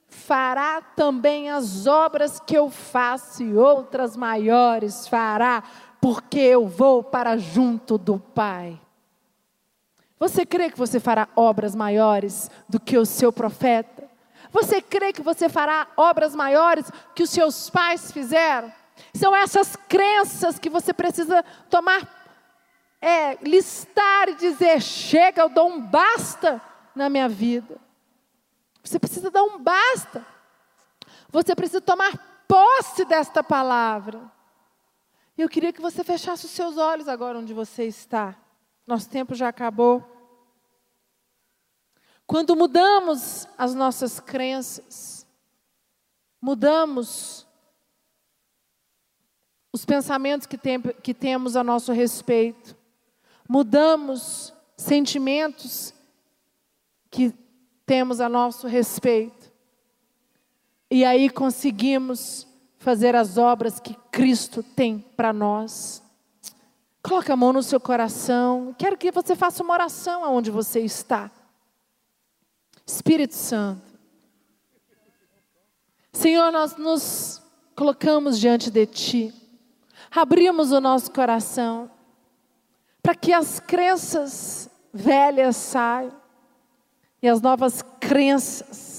fará 0.08 0.82
também 0.82 1.50
as 1.50 1.86
obras 1.86 2.40
que 2.40 2.58
eu 2.58 2.70
faço, 2.70 3.44
e 3.44 3.56
outras 3.56 4.16
maiores 4.16 5.08
fará, 5.08 5.64
porque 6.02 6.40
eu 6.40 6.68
vou 6.68 7.04
para 7.04 7.38
junto 7.38 7.98
do 7.98 8.18
Pai. 8.18 8.80
Você 10.20 10.46
crê 10.46 10.72
que 10.72 10.78
você 10.78 11.00
fará 11.00 11.28
obras 11.36 11.76
maiores 11.76 12.50
do 12.68 12.80
que 12.80 12.98
o 12.98 13.06
seu 13.06 13.32
profeta? 13.32 14.10
Você 14.52 14.82
crê 14.82 15.14
que 15.14 15.22
você 15.22 15.48
fará 15.48 15.88
obras 15.96 16.34
maiores 16.34 16.90
que 17.14 17.22
os 17.22 17.30
seus 17.30 17.70
pais 17.70 18.12
fizeram? 18.12 18.72
São 19.14 19.36
essas 19.36 19.76
crenças 19.76 20.58
que 20.58 20.70
você 20.70 20.94
precisa 20.94 21.44
tomar, 21.70 22.02
é, 23.00 23.38
listar 23.44 24.30
e 24.30 24.36
dizer: 24.36 24.82
chega, 24.82 25.42
eu 25.42 25.50
dou 25.50 25.70
um 25.70 25.80
basta 25.80 26.60
na 26.96 27.10
minha 27.10 27.30
vida. 27.30 27.87
Você 28.84 29.00
precisa 29.00 29.30
dar 29.30 29.44
um 29.44 29.60
basta. 29.60 30.26
Você 31.30 31.56
precisa 31.56 31.82
tomar 31.82 32.46
posse 32.48 33.06
desta 33.06 33.44
palavra. 33.44 34.32
Eu 35.38 35.48
queria 35.48 35.72
que 35.72 35.82
você 35.82 36.04
fechasse 36.04 36.46
os 36.46 36.52
seus 36.52 36.78
olhos 36.78 37.08
agora 37.08 37.38
onde 37.38 37.54
você 37.54 37.84
está. 37.84 38.36
Nosso 38.86 39.10
tempo 39.10 39.36
já 39.36 39.50
acabou. 39.50 40.04
Quando 42.26 42.56
mudamos 42.56 43.48
as 43.58 43.74
nossas 43.74 44.20
crenças, 44.20 45.28
mudamos 46.42 47.48
os 49.72 49.86
pensamentos 49.86 50.48
que, 50.48 50.58
tem, 50.58 50.82
que 50.82 51.14
temos 51.14 51.56
a 51.56 51.64
nosso 51.64 51.92
respeito, 51.92 52.76
mudamos 53.48 54.54
sentimentos 54.76 55.94
que 57.12 57.34
temos 57.88 58.20
a 58.20 58.28
nosso 58.28 58.68
respeito, 58.68 59.50
e 60.92 61.06
aí 61.06 61.30
conseguimos 61.30 62.46
fazer 62.78 63.16
as 63.16 63.38
obras 63.38 63.80
que 63.80 63.96
Cristo 64.12 64.62
tem 64.62 65.00
para 65.16 65.32
nós. 65.34 66.04
Coloque 67.02 67.32
a 67.32 67.36
mão 67.36 67.54
no 67.54 67.64
seu 67.64 67.80
coração. 67.80 68.76
Quero 68.78 68.98
que 68.98 69.12
você 69.12 69.36
faça 69.36 69.64
uma 69.64 69.74
oração 69.74 70.24
aonde 70.24 70.52
você 70.52 70.82
está. 70.82 71.32
Espírito 72.86 73.36
Santo. 73.36 73.98
Senhor, 76.12 76.52
nós 76.52 76.76
nos 76.78 77.42
colocamos 77.76 78.40
diante 78.40 78.70
de 78.70 78.86
Ti. 78.86 79.34
Abrimos 80.12 80.72
o 80.72 80.82
nosso 80.82 81.12
coração 81.12 81.90
para 83.02 83.16
que 83.16 83.32
as 83.32 83.60
crenças 83.60 84.70
velhas 84.94 85.56
saiam 85.56 86.27
as 87.30 87.42
novas 87.42 87.84
crenças 88.00 88.98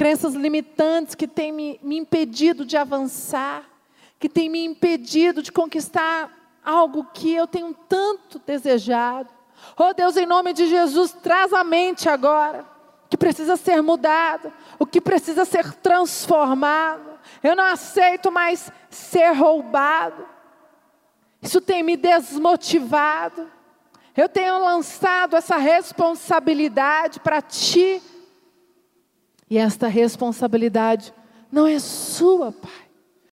crenças 0.00 0.34
limitantes 0.34 1.14
que 1.14 1.26
têm 1.26 1.52
me, 1.52 1.80
me 1.82 1.98
impedido 1.98 2.64
de 2.64 2.76
avançar, 2.76 3.68
que 4.18 4.28
têm 4.28 4.48
me 4.48 4.64
impedido 4.64 5.42
de 5.42 5.52
conquistar 5.52 6.30
algo 6.64 7.04
que 7.12 7.34
eu 7.34 7.46
tenho 7.46 7.74
tanto 7.88 8.38
desejado. 8.38 9.28
Oh 9.76 9.92
Deus, 9.92 10.16
em 10.16 10.24
nome 10.24 10.52
de 10.52 10.66
Jesus, 10.66 11.12
traz 11.12 11.52
a 11.52 11.62
mente 11.62 12.08
agora 12.08 12.66
que 13.10 13.16
precisa 13.16 13.56
ser 13.56 13.82
mudado, 13.82 14.52
o 14.78 14.86
que 14.86 15.00
precisa 15.00 15.44
ser 15.44 15.74
transformado. 15.74 17.18
Eu 17.42 17.56
não 17.56 17.64
aceito 17.64 18.30
mais 18.30 18.72
ser 18.88 19.32
roubado. 19.32 20.26
Isso 21.42 21.60
tem 21.60 21.82
me 21.82 21.96
desmotivado. 21.96 23.50
Eu 24.16 24.28
tenho 24.28 24.62
lançado 24.64 25.36
essa 25.36 25.56
responsabilidade 25.56 27.20
para 27.20 27.40
ti 27.40 28.02
e 29.48 29.58
esta 29.58 29.88
responsabilidade 29.88 31.12
não 31.50 31.66
é 31.66 31.78
sua, 31.78 32.52
Pai. 32.52 32.89